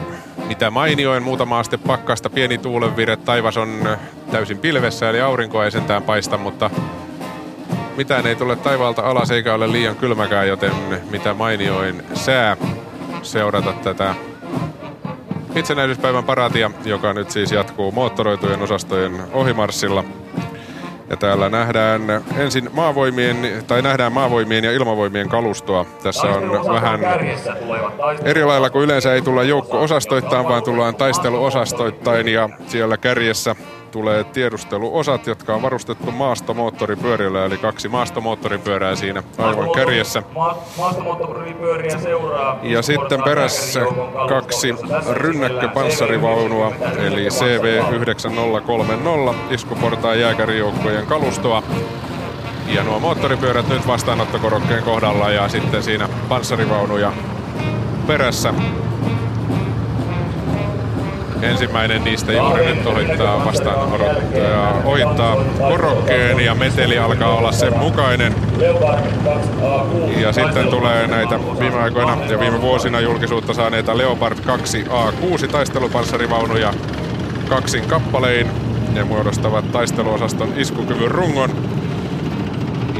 mitä 0.49 0.71
mainioin, 0.71 1.23
muutama 1.23 1.59
aste 1.59 1.77
pakkasta, 1.77 2.31
pieni 2.31 2.59
tuulenvire, 2.59 3.17
taivas 3.17 3.57
on 3.57 3.89
täysin 4.31 4.59
pilvessä, 4.59 5.11
eli 5.11 5.21
aurinko 5.21 5.63
ei 5.63 5.71
sentään 5.71 6.03
paista, 6.03 6.39
mutta 6.39 6.71
mitään 7.97 8.27
ei 8.27 8.37
tule 8.37 8.57
taivaalta 8.57 9.03
alas 9.03 9.31
eikä 9.31 9.55
ole 9.55 9.73
liian 9.73 9.97
kylmäkään, 9.97 10.49
joten 10.49 10.73
mitä 11.11 11.35
mainioin 11.35 12.03
sää 12.15 12.57
seurata 13.23 13.73
tätä 13.73 14.15
itsenäisyyspäivän 15.57 16.25
paraatia, 16.25 16.71
joka 16.85 17.13
nyt 17.13 17.31
siis 17.31 17.53
jatkuu 17.53 17.93
moottoroitujen 17.93 18.63
osastojen 18.63 19.21
ohimarssilla. 19.33 20.05
Ja 21.11 21.17
täällä 21.17 21.49
nähdään 21.49 22.01
ensin 22.37 22.71
maavoimien, 22.73 23.65
tai 23.67 23.83
nähdään 23.83 24.13
maavoimien 24.13 24.65
ja 24.65 24.73
ilmavoimien 24.73 25.29
kalustoa. 25.29 25.87
Tässä 26.03 26.27
on 26.27 26.75
vähän 26.75 27.01
eri 28.25 28.45
lailla 28.45 28.71
kuin 28.71 28.85
yleensä 28.85 29.15
ei 29.15 29.23
tulla 29.23 29.43
joukko-osastoittain, 29.43 30.49
vaan 30.49 30.63
tullaan 30.63 30.95
taisteluosastoittain 30.95 32.29
ja 32.29 32.49
siellä 32.67 32.97
kärjessä 32.97 33.57
tulee 33.95 34.25
tiedusteluosat, 34.25 35.27
jotka 35.27 35.55
on 35.55 35.63
varustettu 35.63 36.11
maastomoottoripyörillä, 36.11 37.45
eli 37.45 37.57
kaksi 37.57 37.89
maastomoottoripyörää 37.89 38.97
siinä 38.97 39.23
aivan 39.39 39.71
kärjessä. 39.71 40.23
Ja 42.63 42.83
sitten 42.83 43.23
perässä 43.23 43.81
kaksi 44.29 44.75
rynnäkköpanssarivaunua, 45.11 46.73
eli 46.99 47.29
CV9030 47.29 49.35
iskuportaan 49.51 50.21
jääkärijoukkojen 50.21 51.07
kalustoa. 51.07 51.63
Ja 52.67 52.83
nuo 52.83 53.01
moottoripyörät 53.01 53.69
nyt 53.69 53.87
vastaanottokorokkeen 53.87 54.83
kohdalla 54.83 55.31
ja 55.31 55.49
sitten 55.49 55.83
siinä 55.83 56.09
panssarivaunuja 56.29 57.13
perässä 58.07 58.55
Ensimmäinen 61.45 62.05
niistä 62.05 62.33
juuri 62.33 62.67
nyt 62.67 62.87
ohittaa 62.87 63.45
vastaan 63.45 63.93
odottaja, 63.93 64.75
ohittaa 64.85 65.37
korokkeen 65.59 66.41
ja 66.41 66.55
meteli 66.55 66.99
alkaa 66.99 67.37
olla 67.37 67.53
sen 67.53 67.79
mukainen. 67.79 68.35
Ja 70.17 70.33
sitten 70.33 70.69
tulee 70.69 71.07
näitä 71.07 71.41
viime 71.61 71.81
aikoina 71.81 72.19
ja 72.31 72.41
viime 72.41 72.61
vuosina 72.61 73.01
julkisuutta 73.01 73.55
saaneita 73.55 73.99
Leopard 73.99 74.39
2A6 74.39 75.49
taistelupanssarivaunuja 75.53 76.75
kaksin 77.49 77.85
kappalein. 77.85 78.47
Ne 78.93 79.05
muodostavat 79.05 79.73
taisteluosaston 79.73 80.53
iskukyvyn 80.57 81.11
rungon 81.11 81.51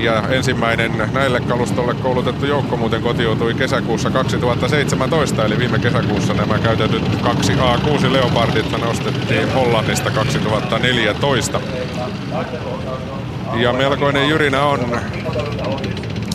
ja 0.05 0.23
ensimmäinen 0.29 1.11
näille 1.13 1.41
kalustolle 1.41 1.95
koulutettu 1.95 2.47
joukko 2.47 2.77
muuten 2.77 3.03
kotiutui 3.03 3.55
kesäkuussa 3.55 4.11
2017, 4.11 5.45
eli 5.45 5.59
viime 5.59 5.79
kesäkuussa 5.79 6.35
nämä 6.35 6.59
käytetyt 6.59 7.03
kaksi 7.23 7.53
A6 7.53 8.13
Leopardit 8.13 8.81
nostettiin 8.81 9.53
Hollannista 9.53 10.11
2014. 10.11 11.61
Ja 13.55 13.73
melkoinen 13.73 14.29
jyrinä 14.29 14.65
on 14.65 15.01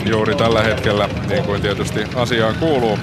juuri 0.06 0.36
tällä 0.36 0.62
hetkellä, 0.62 1.10
niin 1.30 1.44
kuin 1.44 1.62
tietysti 1.62 2.00
asiaan 2.16 2.56
kuuluu. 2.56 3.00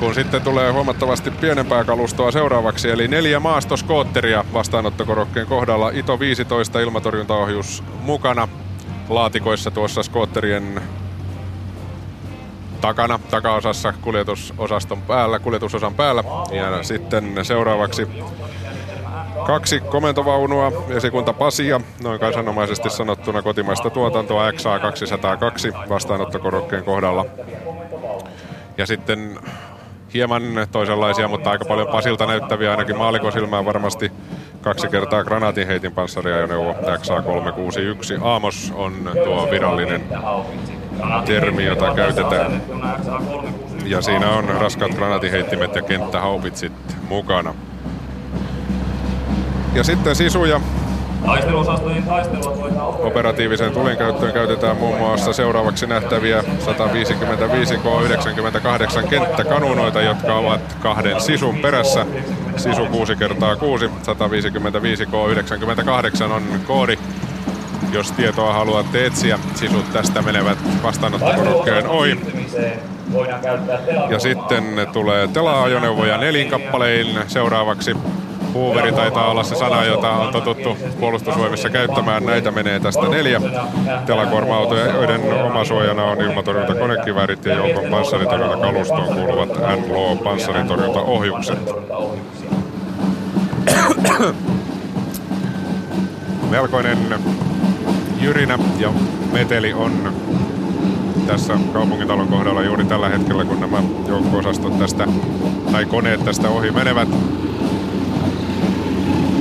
Kun 0.00 0.14
sitten 0.14 0.42
tulee 0.42 0.72
huomattavasti 0.72 1.30
pienempää 1.30 1.84
kalustoa 1.84 2.30
seuraavaksi, 2.30 2.90
eli 2.90 3.08
neljä 3.08 3.40
maastoskootteria 3.40 4.44
vastaanottokorokkeen 4.52 5.46
kohdalla. 5.46 5.90
Ito 5.90 6.20
15 6.20 6.80
ilmatorjuntaohjus 6.80 7.82
mukana 8.02 8.48
laatikoissa 9.10 9.70
tuossa 9.70 10.02
skootterien 10.02 10.82
takana, 12.80 13.18
takaosassa 13.30 13.92
kuljetusosaston 14.02 15.02
päällä, 15.02 15.38
kuljetusosan 15.38 15.94
päällä. 15.94 16.24
Ja 16.52 16.82
sitten 16.82 17.38
seuraavaksi 17.42 18.08
kaksi 19.46 19.80
komentovaunua, 19.80 20.72
esikunta 20.88 21.32
Pasia, 21.32 21.80
noin 22.02 22.20
kansanomaisesti 22.20 22.90
sanottuna 22.90 23.42
kotimaista 23.42 23.90
tuotantoa 23.90 24.50
XA202 24.50 25.88
vastaanottokorokkeen 25.88 26.84
kohdalla. 26.84 27.26
Ja 28.78 28.86
sitten 28.86 29.38
hieman 30.14 30.42
toisenlaisia, 30.72 31.28
mutta 31.28 31.50
aika 31.50 31.64
paljon 31.64 31.88
Pasilta 31.88 32.26
näyttäviä 32.26 32.70
ainakin 32.70 32.98
maalikosilmään 32.98 33.64
varmasti 33.64 34.12
kaksi 34.62 34.88
kertaa 34.88 35.24
granaatinheitin 35.24 35.92
panssariajoneuvo 35.92 36.72
XA361. 36.72 38.24
Aamos 38.24 38.72
on 38.76 39.10
tuo 39.24 39.50
virallinen 39.50 40.04
termi, 41.24 41.64
jota 41.64 41.94
käytetään. 41.94 42.62
Ja 43.84 44.02
siinä 44.02 44.30
on 44.30 44.44
raskaat 44.44 44.94
granaatinheittimet 44.94 45.74
ja 45.74 45.82
kenttähaupitsit 45.82 46.72
mukana. 47.08 47.54
Ja 49.74 49.84
sitten 49.84 50.16
sisuja 50.16 50.60
Operatiiviseen 52.98 53.72
tulin 53.72 53.96
käyttöön 53.96 54.32
käytetään 54.32 54.76
muun 54.76 54.98
muassa 54.98 55.32
seuraavaksi 55.32 55.86
nähtäviä 55.86 56.44
155 56.58 57.74
K98 57.74 59.08
kenttäkanunoita, 59.08 60.02
jotka 60.02 60.34
ovat 60.34 60.76
kahden 60.82 61.20
sisun 61.20 61.58
perässä. 61.58 62.06
Sisu 62.56 62.86
6 62.86 63.16
kertaa 63.16 63.56
6 63.56 63.90
155 64.02 65.04
K98 65.04 66.32
on 66.32 66.42
koodi, 66.66 66.98
jos 67.92 68.12
tietoa 68.12 68.52
haluatte 68.52 69.06
etsiä. 69.06 69.38
Sisut 69.54 69.92
tästä 69.92 70.22
menevät 70.22 70.58
vastaanottokorokkeen 70.82 71.86
ohi. 71.86 72.20
Ja 74.10 74.18
sitten 74.18 74.64
tulee 74.92 75.28
tela-ajoneuvoja 75.28 76.18
nelinkappalein 76.18 77.18
seuraavaksi 77.26 77.96
Hooveri 78.54 78.92
taitaa 78.92 79.30
olla 79.30 79.42
se 79.42 79.54
sana, 79.54 79.84
jota 79.84 80.10
on 80.10 80.32
totuttu 80.32 80.76
puolustusvoimissa 81.00 81.70
käyttämään. 81.70 82.26
Näitä 82.26 82.50
menee 82.50 82.80
tästä 82.80 83.08
neljä 83.08 83.40
telakuorma-autoja, 84.06 84.86
joiden 84.86 85.44
omasuojana 85.44 86.04
on 86.04 86.20
ilmatorjunta 86.20 86.74
konekiväärit 86.74 87.44
ja 87.44 87.54
joukon 87.54 87.90
panssaritorjunta 87.90 88.56
kalustoon 88.56 89.14
kuuluvat 89.14 89.48
NLO 89.48 90.16
panssaritorjuntaohjukset. 90.16 91.58
Melkoinen 96.50 96.98
jyrinä 98.20 98.58
ja 98.78 98.92
meteli 99.32 99.72
on 99.72 99.92
tässä 101.26 101.58
kaupungitalon 101.72 102.28
kohdalla 102.28 102.62
juuri 102.62 102.84
tällä 102.84 103.08
hetkellä, 103.08 103.44
kun 103.44 103.60
nämä 103.60 103.82
joukko-osastot 104.08 104.78
tästä 104.78 105.06
tai 105.72 105.84
koneet 105.84 106.24
tästä 106.24 106.48
ohi 106.48 106.70
menevät. 106.70 107.08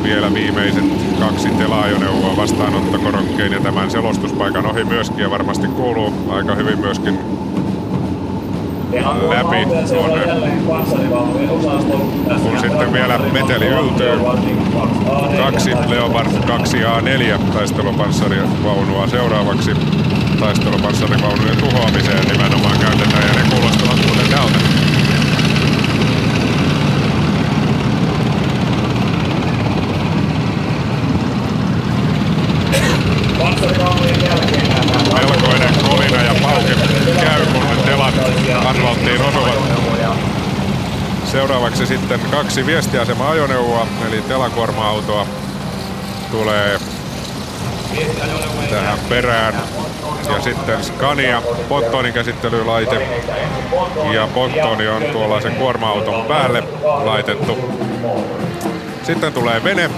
Vielä 0.03 0.33
viimeiset 0.33 0.83
kaksi 1.19 1.49
telaajoneuvoa 1.49 2.37
vastaanottokorokkeen 2.37 3.51
ja 3.51 3.59
tämän 3.59 3.91
selostuspaikan 3.91 4.65
ohi 4.65 4.83
myöskin 4.83 5.19
ja 5.19 5.29
varmasti 5.29 5.67
kuuluu 5.67 6.13
aika 6.29 6.55
hyvin 6.55 6.79
myöskin 6.79 7.19
läpi 9.29 9.65
tuonne. 9.87 10.23
Kun 12.43 12.59
sitten 12.59 12.93
vielä 12.93 13.17
meteli 13.17 13.67
yltyy. 13.67 14.19
Kaksi 15.37 15.71
Leopard 15.87 16.27
2A4 16.27 17.53
taistelupanssarivaunua 17.53 19.07
seuraavaksi 19.07 19.71
taistelupanssarivaunujen 20.39 21.57
tuhoamiseen 21.57 22.25
nimenomaan 22.27 22.79
käytetään 22.79 23.23
ja 23.27 23.33
ne 23.33 23.49
kuulostavat 23.49 24.05
muuten 24.05 24.27
tältä. 24.29 24.59
Melkoinen 35.13 35.73
kolina 35.89 36.23
ja 36.23 36.35
pauke 36.41 36.75
käy, 37.23 37.45
kun 37.45 37.78
telat 38.11 38.65
asfalttiin 38.65 39.21
osuvat. 39.21 39.53
Seuraavaksi 41.25 41.85
sitten 41.85 42.19
kaksi 42.31 42.65
viestiasema-ajoneuvoa, 42.65 43.87
eli 44.07 44.21
telakuorma-autoa 44.21 45.27
tulee 46.31 46.79
tähän 48.69 48.99
perään. 49.09 49.53
Ja 50.29 50.41
sitten 50.41 50.83
Scania, 50.83 51.41
Pontonin 51.69 52.13
käsittelylaite. 52.13 53.07
Ja 54.13 54.27
Pontoni 54.33 54.87
on 54.87 55.03
tuollaisen 55.11 55.55
kuorma-auton 55.55 56.25
päälle 56.25 56.63
laitettu. 57.03 57.57
Sitten 59.03 59.33
tulee 59.33 59.63
vene, 59.63 59.89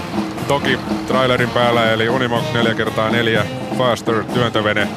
toki 0.48 0.78
trailerin 1.06 1.50
päällä, 1.50 1.92
eli 1.92 2.08
Unimog 2.08 2.44
4x4 2.54 3.44
Faster 3.78 4.24
työntövene 4.24 4.88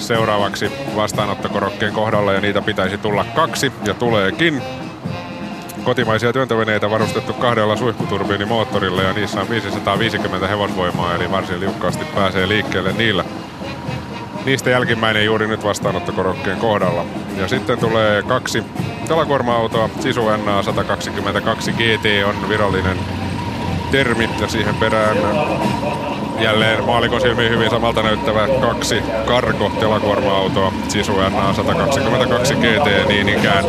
seuraavaksi 0.00 0.72
vastaanottokorokkeen 0.96 1.92
kohdalla 1.92 2.32
ja 2.32 2.40
niitä 2.40 2.62
pitäisi 2.62 2.98
tulla 2.98 3.24
kaksi 3.24 3.72
ja 3.84 3.94
tuleekin. 3.94 4.62
Kotimaisia 5.84 6.32
työntöveneitä 6.32 6.90
varustettu 6.90 7.32
kahdella 7.32 7.76
suihkuturbiinimoottorilla 7.76 9.02
ja 9.02 9.12
niissä 9.12 9.40
on 9.40 9.50
550 9.50 10.46
hevosvoimaa 10.46 11.14
eli 11.14 11.30
varsin 11.30 11.60
liukkaasti 11.60 12.04
pääsee 12.04 12.48
liikkeelle 12.48 12.92
niillä. 12.92 13.24
Niistä 14.44 14.70
jälkimmäinen 14.70 15.24
juuri 15.24 15.46
nyt 15.46 15.64
vastaanottokorokkeen 15.64 16.58
kohdalla. 16.58 17.04
Ja 17.36 17.48
sitten 17.48 17.78
tulee 17.78 18.22
kaksi 18.22 18.62
telakuorma-autoa. 19.08 19.90
Sisu 20.00 20.28
NA 20.44 20.62
122 20.62 21.72
GT 21.72 22.26
on 22.28 22.48
virallinen 22.48 22.98
termi 23.90 24.30
ja 24.40 24.48
siihen 24.48 24.74
perään 24.74 25.16
jälleen 26.40 26.84
maalikon 26.84 27.20
silmiin 27.20 27.50
hyvin 27.50 27.70
samalta 27.70 28.02
näyttävä 28.02 28.48
kaksi 28.60 29.02
karko 29.26 29.72
telakuorma-autoa. 29.80 30.72
Sisu 30.88 31.16
NA 31.16 31.54
122 31.54 32.54
GT 32.54 33.08
niin 33.08 33.28
ikään 33.28 33.64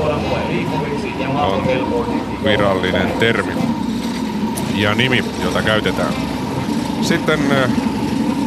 on 1.36 1.68
virallinen 2.44 3.12
termi 3.12 3.52
ja 4.76 4.96
nimi, 4.96 5.24
jota 5.44 5.62
käytetään. 5.62 6.14
Sitten 7.02 7.40
äh, 7.52 7.72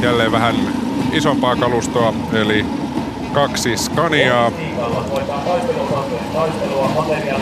jälleen 0.02 0.32
vähän 0.32 0.54
isompaa 1.12 1.56
kalustoa, 1.56 2.14
eli 2.32 2.66
kaksi 3.32 3.76
Scaniaa 3.76 4.52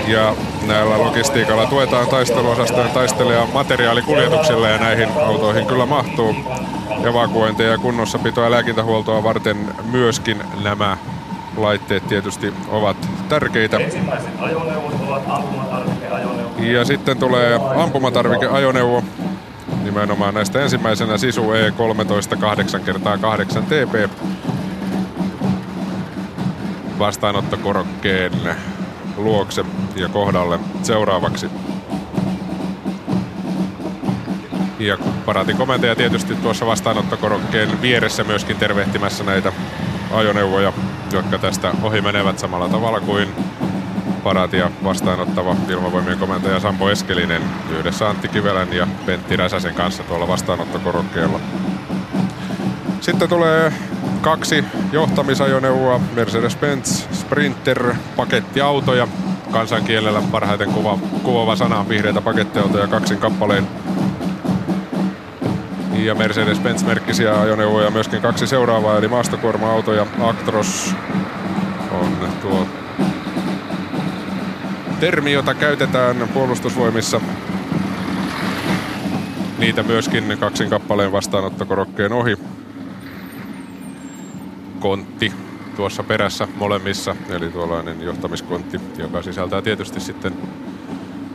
ja 0.06 0.34
näillä 0.66 0.98
logistiikalla 0.98 1.66
tuetaan 1.66 2.08
taisteluosastojen 2.08 2.90
taistelijaa 2.90 3.46
materiaalikuljetuksilla 3.46 4.68
ja 4.68 4.78
näihin 4.78 5.08
autoihin 5.26 5.66
kyllä 5.66 5.86
mahtuu. 5.86 6.34
Evakuointeja 7.04 7.70
ja 7.70 7.78
kunnossapitoa 7.78 8.44
ja 8.44 8.50
lääkintähuoltoa 8.50 9.22
varten 9.22 9.56
myöskin 9.90 10.42
nämä 10.62 10.96
laitteet 11.56 12.08
tietysti 12.08 12.54
ovat 12.68 12.96
tärkeitä. 13.28 13.80
Ja 16.58 16.84
sitten 16.84 17.18
tulee 17.18 17.60
ampumatarvikeajoneuvo, 17.76 19.04
nimenomaan 19.82 20.34
näistä 20.34 20.62
ensimmäisenä 20.62 21.18
Sisu 21.18 21.42
E13 21.42 22.36
8x8 22.36 23.62
TP 23.62 24.10
vastaanottokorokkeen 26.98 28.32
luokse 29.22 29.64
ja 29.96 30.08
kohdalle 30.08 30.58
seuraavaksi. 30.82 31.50
Ja 34.78 34.98
paraatikomentaja 35.26 35.96
tietysti 35.96 36.34
tuossa 36.34 36.66
vastaanottokorokkeen 36.66 37.82
vieressä 37.82 38.24
myöskin 38.24 38.56
tervehtimässä 38.56 39.24
näitä 39.24 39.52
ajoneuvoja, 40.12 40.72
jotka 41.12 41.38
tästä 41.38 41.72
ohi 41.82 42.00
menevät 42.00 42.38
samalla 42.38 42.68
tavalla 42.68 43.00
kuin 43.00 43.28
paraatia 44.24 44.70
vastaanottava 44.84 45.56
ilmavoimien 45.68 46.18
komentaja 46.18 46.60
Sampo 46.60 46.90
Eskelinen 46.90 47.42
yhdessä 47.78 48.08
Antti 48.08 48.28
Kivelän 48.28 48.72
ja 48.72 48.86
Pentti 49.06 49.36
Räsäsen 49.36 49.74
kanssa 49.74 50.02
tuolla 50.02 50.28
vastaanottokorokkeella. 50.28 51.40
Sitten 53.00 53.28
tulee 53.28 53.72
kaksi 54.22 54.64
johtamisajoneuvoa, 54.92 56.00
Mercedes-Benz 56.14 57.06
Sprinter 57.12 57.94
pakettiautoja. 58.16 59.08
Kansankielellä 59.52 60.22
parhaiten 60.30 60.72
kuva, 60.72 60.98
kuvaava 61.22 61.56
sana 61.56 61.78
on 61.78 61.88
vihreitä 61.88 62.20
pakettiautoja 62.20 62.86
kaksin 62.86 63.18
kappaleen. 63.18 63.68
Ja 65.92 66.14
Mercedes-Benz-merkkisiä 66.14 67.40
ajoneuvoja 67.40 67.90
myöskin 67.90 68.22
kaksi 68.22 68.46
seuraavaa, 68.46 68.98
eli 68.98 69.08
maastokuorma-autoja. 69.08 70.06
Actros 70.20 70.94
on 72.00 72.16
tuo 72.42 72.66
termi, 75.00 75.32
jota 75.32 75.54
käytetään 75.54 76.28
puolustusvoimissa. 76.34 77.20
Niitä 79.58 79.82
myöskin 79.82 80.36
kaksin 80.40 80.70
kappaleen 80.70 81.12
vastaanottokorokkeen 81.12 82.12
ohi 82.12 82.38
kontti 84.82 85.32
tuossa 85.76 86.02
perässä 86.02 86.48
molemmissa, 86.56 87.16
eli 87.28 87.48
tuollainen 87.48 88.02
johtamiskontti, 88.02 88.80
joka 88.98 89.22
sisältää 89.22 89.62
tietysti 89.62 90.00
sitten 90.00 90.32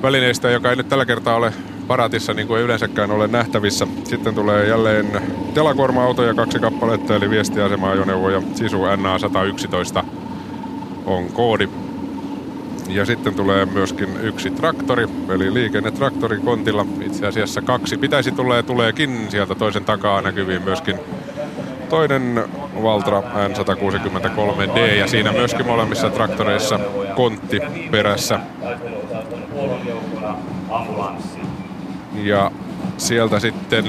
välineistä, 0.02 0.50
joka 0.50 0.70
ei 0.70 0.76
nyt 0.76 0.90
tällä 0.90 1.06
kertaa 1.06 1.36
ole 1.36 1.54
paratissa 1.88 2.34
niin 2.34 2.48
kuin 2.48 2.58
ei 2.58 2.64
yleensäkään 2.66 3.12
ole 3.12 3.28
nähtävissä. 3.28 3.88
Sitten 4.04 4.36
tulee 4.36 4.68
jälleen 4.68 5.22
telakuorma-autoja 5.54 6.34
kaksi 6.34 6.60
kappaletta, 6.60 7.16
eli 7.16 7.30
viestiasema-ajoneuvo 7.30 8.30
ja 8.30 8.42
Sisu 8.56 8.78
NA111 8.78 10.04
on 11.06 11.26
koodi. 11.26 11.70
Ja 12.90 13.06
sitten 13.06 13.34
tulee 13.34 13.66
myöskin 13.66 14.10
yksi 14.22 14.52
traktori, 14.52 15.08
eli 15.30 15.54
liikennetraktori 15.54 16.40
kontilla. 16.40 16.86
Itse 17.02 17.28
asiassa 17.28 17.62
kaksi 17.62 17.98
pitäisi 17.98 18.32
tulee 18.32 18.64
tuleekin 18.64 19.28
sieltä 19.30 19.56
toisen 19.56 19.86
takaa 19.86 20.22
näkyviin 20.22 20.62
myöskin 20.62 21.00
toinen 21.90 22.44
Valtra 22.84 23.22
N163D 23.22 24.78
ja 24.80 25.08
siinä 25.08 25.32
myöskin 25.32 25.66
molemmissa 25.66 26.10
traktoreissa 26.10 26.80
kontti 27.16 27.62
perässä. 27.92 28.40
Ja 32.14 32.52
sieltä 32.98 33.40
sitten 33.40 33.86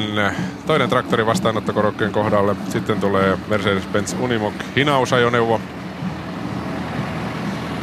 toinen 0.66 0.88
traktori 0.88 1.26
vastaanottokorokkeen 1.26 2.12
kohdalle. 2.12 2.56
Sitten 2.68 3.00
tulee 3.00 3.38
Mercedes-Benz 3.48 4.20
Unimog 4.20 4.54
hinausajoneuvo 4.76 5.60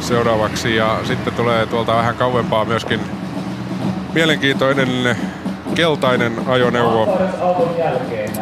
seuraavaksi. 0.00 0.76
Ja 0.76 0.98
sitten 1.04 1.34
tulee 1.34 1.66
tuolta 1.66 1.96
vähän 1.96 2.16
kauempaa 2.16 2.64
myöskin 2.64 3.00
mielenkiintoinen 4.14 5.16
keltainen 5.76 6.32
ajoneuvo, 6.46 7.18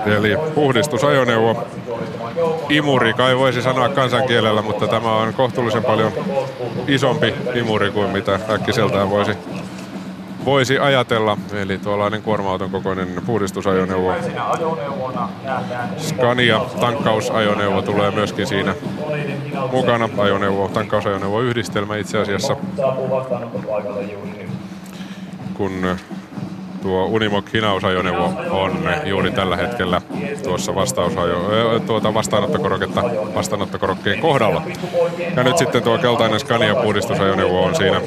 eli 0.06 0.36
puhdistusajoneuvo. 0.54 1.64
Imuri, 2.68 3.14
kai 3.14 3.38
voisi 3.38 3.62
sanoa 3.62 3.88
kansankielellä, 3.88 4.62
mutta 4.62 4.88
tämä 4.88 5.16
on 5.16 5.34
kohtuullisen 5.34 5.84
paljon 5.84 6.12
isompi 6.88 7.34
imuri 7.54 7.90
kuin 7.90 8.10
mitä 8.10 8.38
äkkiseltään 8.50 9.10
voisi 9.10 9.32
voisi 10.44 10.78
ajatella. 10.78 11.36
Eli 11.52 11.78
tuollainen 11.78 12.22
kuorma-auton 12.22 12.70
kokoinen 12.70 13.08
puhdistusajoneuvo. 13.26 14.14
Scania 15.98 16.60
tankkausajoneuvo 16.80 17.82
tulee 17.82 18.10
myöskin 18.10 18.46
siinä 18.46 18.74
mukana. 19.72 20.08
Ajoneuvo, 20.18 20.68
tankkausajoneuvo 20.68 21.40
yhdistelmä 21.40 21.96
itse 21.96 22.18
asiassa. 22.18 22.56
Kun 25.54 25.96
tuo 26.84 27.04
Unimog 27.04 27.46
hinausajoneuvo 27.52 28.32
on 28.50 28.88
juuri 29.04 29.30
tällä 29.30 29.56
hetkellä 29.56 30.00
tuossa 30.42 30.74
vastausajo, 30.74 31.80
tuota 31.86 32.14
vastaanottokoroketta 32.14 33.02
vastaanottokorokkeen 33.34 34.20
kohdalla. 34.20 34.62
Ja 35.36 35.44
nyt 35.44 35.58
sitten 35.58 35.82
tuo 35.82 35.98
keltainen 35.98 36.40
Scania 36.40 36.74
puhdistusajoneuvo 36.74 37.62
on 37.62 37.74
siinä 37.74 38.00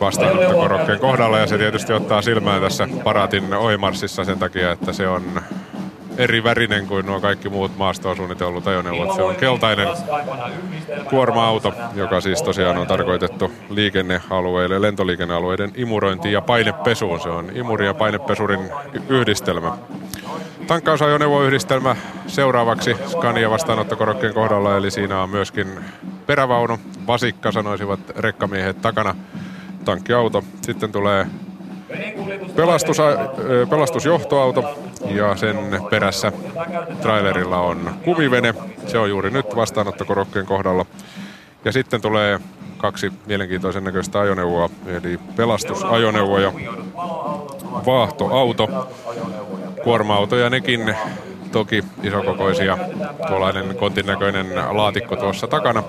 vastaanottokorokkeen 0.00 0.98
kohdalla 0.98 1.38
ja 1.38 1.46
se 1.46 1.58
tietysti 1.58 1.92
ottaa 1.92 2.22
silmään 2.22 2.62
tässä 2.62 2.88
paraatin 3.04 3.54
ohimarssissa 3.54 4.24
sen 4.24 4.38
takia, 4.38 4.72
että 4.72 4.92
se 4.92 5.08
on 5.08 5.22
eri 6.18 6.44
värinen 6.44 6.86
kuin 6.86 7.06
nuo 7.06 7.20
kaikki 7.20 7.48
muut 7.48 7.76
maastoon 7.78 8.16
suunnitellut 8.16 8.66
ajoneuvot. 8.66 9.14
Se 9.14 9.22
on 9.22 9.36
keltainen 9.36 9.88
kuorma-auto, 11.10 11.72
joka 11.94 12.20
siis 12.20 12.42
tosiaan 12.42 12.78
on 12.78 12.86
tarkoitettu 12.86 13.52
liikennealueille, 13.70 14.82
lentoliikennealueiden 14.82 15.72
imurointiin 15.74 16.32
ja 16.32 16.40
painepesuun. 16.40 17.20
Se 17.20 17.28
on 17.28 17.50
imuri- 17.54 17.84
ja 17.84 17.94
painepesurin 17.94 18.60
yhdistelmä. 19.08 19.76
Tankkausajoneuvoyhdistelmä 20.66 21.96
seuraavaksi 22.26 22.96
Scania 23.06 23.50
vastaanottokorokkeen 23.50 24.34
kohdalla, 24.34 24.76
eli 24.76 24.90
siinä 24.90 25.22
on 25.22 25.30
myöskin 25.30 25.68
perävaunu, 26.26 26.78
vasikka 27.06 27.52
sanoisivat 27.52 28.00
rekkamiehet 28.16 28.82
takana, 28.82 29.14
tankkiauto. 29.84 30.44
Sitten 30.62 30.92
tulee 30.92 31.26
Pelastus, 32.56 32.98
pelastusjohtoauto 33.70 34.64
ja 35.06 35.36
sen 35.36 35.56
perässä 35.90 36.32
trailerilla 37.02 37.58
on 37.60 37.90
kumivene. 38.04 38.54
Se 38.86 38.98
on 38.98 39.10
juuri 39.10 39.30
nyt 39.30 39.56
vastaanottokorokkeen 39.56 40.46
kohdalla. 40.46 40.86
Ja 41.64 41.72
sitten 41.72 42.00
tulee 42.00 42.40
kaksi 42.78 43.12
mielenkiintoisen 43.26 43.84
näköistä 43.84 44.20
ajoneuvoa, 44.20 44.70
eli 44.86 45.18
pelastusajoneuvo 45.36 46.38
ja 46.38 46.52
vaahtoauto. 47.86 48.88
Kuorma-autoja 49.82 50.50
nekin 50.50 50.94
toki 51.52 51.84
isokokoisia. 52.02 52.78
Tuollainen 53.28 53.76
kontin 53.76 54.06
näköinen 54.06 54.46
laatikko 54.70 55.16
tuossa 55.16 55.46
takana 55.46 55.82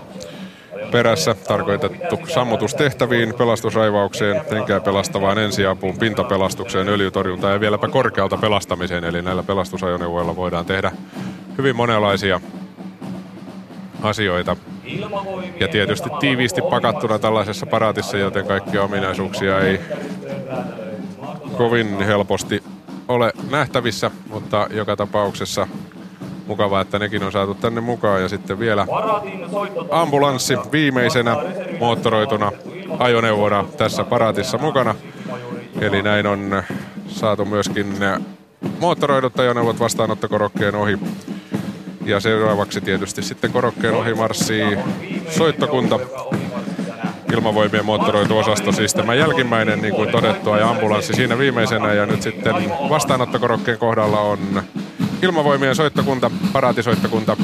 perässä 0.91 1.35
tarkoitettu 1.47 2.19
sammutustehtäviin, 2.27 3.33
pelastusraivaukseen, 3.33 4.41
henkeä 4.51 4.79
pelastavaan 4.79 5.37
ensiapuun, 5.37 5.97
pintapelastukseen, 5.97 6.89
öljytorjuntaan 6.89 7.53
ja 7.53 7.59
vieläpä 7.59 7.87
korkealta 7.87 8.37
pelastamiseen. 8.37 9.03
Eli 9.03 9.21
näillä 9.21 9.43
pelastusajoneuvoilla 9.43 10.35
voidaan 10.35 10.65
tehdä 10.65 10.91
hyvin 11.57 11.75
monenlaisia 11.75 12.41
asioita. 14.01 14.55
Ja 15.59 15.67
tietysti 15.67 16.09
tiiviisti 16.19 16.61
pakattuna 16.61 17.19
tällaisessa 17.19 17.65
paraatissa, 17.65 18.17
joten 18.17 18.47
kaikkia 18.47 18.83
ominaisuuksia 18.83 19.59
ei 19.59 19.79
kovin 21.57 22.01
helposti 22.01 22.63
ole 23.07 23.33
nähtävissä, 23.51 24.11
mutta 24.29 24.67
joka 24.71 24.95
tapauksessa 24.95 25.67
Mukavaa, 26.47 26.81
että 26.81 26.99
nekin 26.99 27.23
on 27.23 27.31
saatu 27.31 27.53
tänne 27.53 27.81
mukaan. 27.81 28.21
Ja 28.21 28.29
sitten 28.29 28.59
vielä 28.59 28.87
ambulanssi 29.91 30.57
viimeisenä 30.71 31.35
moottoroituna 31.79 32.51
ajoneuvona 32.99 33.65
tässä 33.77 34.03
paraatissa 34.03 34.57
mukana. 34.57 34.95
Eli 35.81 36.01
näin 36.01 36.27
on 36.27 36.63
saatu 37.07 37.45
myöskin 37.45 37.97
moottoroidut 38.79 39.39
ajoneuvot 39.39 39.79
vastaanottokorokkeen 39.79 40.75
ohi. 40.75 40.97
Ja 42.05 42.19
seuraavaksi 42.19 42.81
tietysti 42.81 43.21
sitten 43.21 43.51
korokkeen 43.51 43.93
ohi 43.93 44.13
marssii 44.13 44.77
soittokunta, 45.29 45.99
ilmavoimien 47.33 47.85
moottoroituosasto, 47.85 48.71
siis 48.71 48.93
tämä 48.93 49.13
jälkimmäinen 49.13 49.81
niin 49.81 49.95
kuin 49.95 50.11
todettua 50.11 50.57
ja 50.57 50.69
ambulanssi 50.69 51.13
siinä 51.13 51.37
viimeisenä 51.37 51.93
ja 51.93 52.05
nyt 52.05 52.21
sitten 52.21 52.55
vastaanottokorokkeen 52.89 53.77
kohdalla 53.77 54.19
on 54.19 54.63
ilmavoimien 55.21 55.75
soittokunta, 55.75 56.31
paraatisoittokunta. 56.53 57.37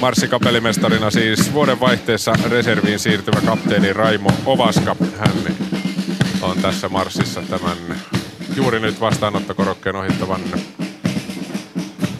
Marssikapellimestarina 0.00 1.10
siis 1.10 1.52
vuoden 1.52 1.80
vaihteessa 1.80 2.32
reserviin 2.50 2.98
siirtyvä 2.98 3.40
kapteeni 3.46 3.92
Raimo 3.92 4.30
Ovaska. 4.46 4.96
Hän 5.18 5.56
on 6.42 6.56
tässä 6.62 6.88
marssissa 6.88 7.42
tämän 7.42 7.76
juuri 8.56 8.80
nyt 8.80 9.00
vastaanottokorokkeen 9.00 9.96
ohittavan 9.96 10.40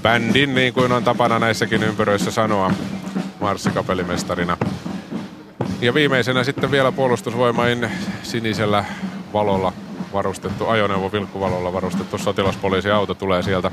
bändin, 0.02 0.54
niin 0.54 0.74
kuin 0.74 0.92
on 0.92 1.04
tapana 1.04 1.38
näissäkin 1.38 1.82
ympyröissä 1.82 2.30
sanoa, 2.30 2.72
marssikapellimestarina. 3.40 4.56
Ja 5.80 5.94
viimeisenä 5.94 6.44
sitten 6.44 6.70
vielä 6.70 6.92
puolustusvoimain 6.92 7.90
sinisellä 8.22 8.84
valolla 9.32 9.72
varustettu 10.12 10.68
ajoneuvo, 10.68 11.12
vilkkuvalolla 11.12 11.72
varustettu 11.72 12.18
sotilaspoliisiauto 12.18 13.14
tulee 13.14 13.42
sieltä 13.42 13.70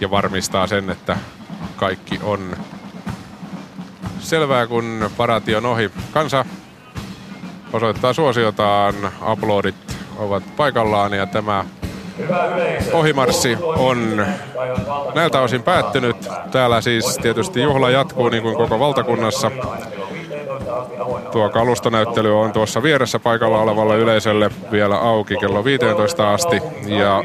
ja 0.00 0.10
varmistaa 0.10 0.66
sen, 0.66 0.90
että 0.90 1.16
kaikki 1.76 2.20
on 2.22 2.56
selvää, 4.18 4.66
kun 4.66 5.10
paraati 5.16 5.56
on 5.56 5.66
ohi. 5.66 5.90
Kansa 6.10 6.44
osoittaa 7.72 8.12
suosiotaan, 8.12 8.94
aplodit 9.20 9.96
ovat 10.18 10.42
paikallaan 10.56 11.12
ja 11.12 11.26
tämä 11.26 11.64
ohimarssi 12.92 13.58
on 13.62 14.26
näiltä 15.14 15.40
osin 15.40 15.62
päättynyt. 15.62 16.16
Täällä 16.50 16.80
siis 16.80 17.18
tietysti 17.22 17.62
juhla 17.62 17.90
jatkuu 17.90 18.28
niin 18.28 18.42
kuin 18.42 18.56
koko 18.56 18.78
valtakunnassa. 18.78 19.50
Tuo 21.32 21.48
kalustonäyttely 21.48 22.40
on 22.40 22.52
tuossa 22.52 22.82
vieressä 22.82 23.18
paikalla 23.18 23.58
olevalle 23.58 23.96
yleisölle 23.96 24.50
vielä 24.70 24.96
auki 24.96 25.36
kello 25.36 25.64
15 25.64 26.34
asti. 26.34 26.62
Ja, 26.86 27.24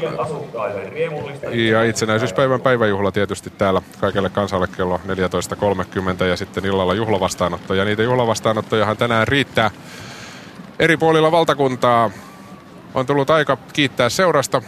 ja 1.50 1.82
itsenäisyyspäivän 1.82 2.60
päiväjuhla 2.60 3.12
tietysti 3.12 3.50
täällä 3.50 3.82
kaikelle 4.00 4.30
kansalle 4.30 4.68
kello 4.76 5.00
14.30 6.18 6.24
ja 6.24 6.36
sitten 6.36 6.64
illalla 6.64 6.94
juhlavastaanotto. 6.94 7.74
Ja 7.74 7.84
niitä 7.84 8.02
juhlavastaanottojahan 8.02 8.96
tänään 8.96 9.28
riittää 9.28 9.70
eri 10.78 10.96
puolilla 10.96 11.32
valtakuntaa. 11.32 12.10
On 12.94 13.06
tullut 13.06 13.30
aika 13.30 13.58
kiittää 13.72 14.08
seurasta 14.08 14.62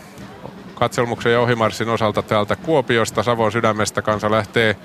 katselmuksen 0.74 1.32
ja 1.32 1.40
ohimarssin 1.40 1.88
osalta 1.88 2.22
täältä 2.22 2.57
Kuopiosta, 2.57 3.22
Savon 3.22 3.53
sydämestä. 3.53 4.03
Kansa 4.03 4.30
lähtee 4.30 4.76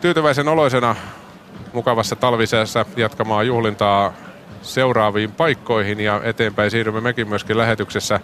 tyytyväisen 0.00 0.48
oloisena 0.48 0.96
mukavassa 1.72 2.16
talvisessa 2.16 2.86
jatkamaan 2.96 3.46
juhlintaa 3.46 4.12
seuraaviin 4.62 5.32
paikkoihin 5.32 6.00
ja 6.00 6.20
eteenpäin 6.24 6.70
siirrymme 6.70 7.00
mekin 7.00 7.28
myöskin 7.28 7.58
lähetyksessä, 7.58 8.20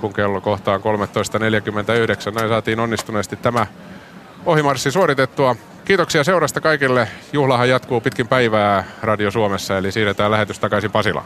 kun 0.00 0.12
kello 0.12 0.40
kohtaan 0.40 0.80
13.49. 0.80 2.34
Näin 2.34 2.48
saatiin 2.48 2.80
onnistuneesti 2.80 3.36
tämä 3.36 3.66
ohimarssi 4.46 4.90
suoritettua. 4.90 5.56
Kiitoksia 5.84 6.24
seurasta 6.24 6.60
kaikille. 6.60 7.08
Juhlahan 7.32 7.68
jatkuu 7.68 8.00
pitkin 8.00 8.28
päivää 8.28 8.84
Radio 9.02 9.30
Suomessa, 9.30 9.78
eli 9.78 9.92
siirretään 9.92 10.30
lähetys 10.30 10.58
takaisin 10.58 10.90
Pasilaan. 10.90 11.16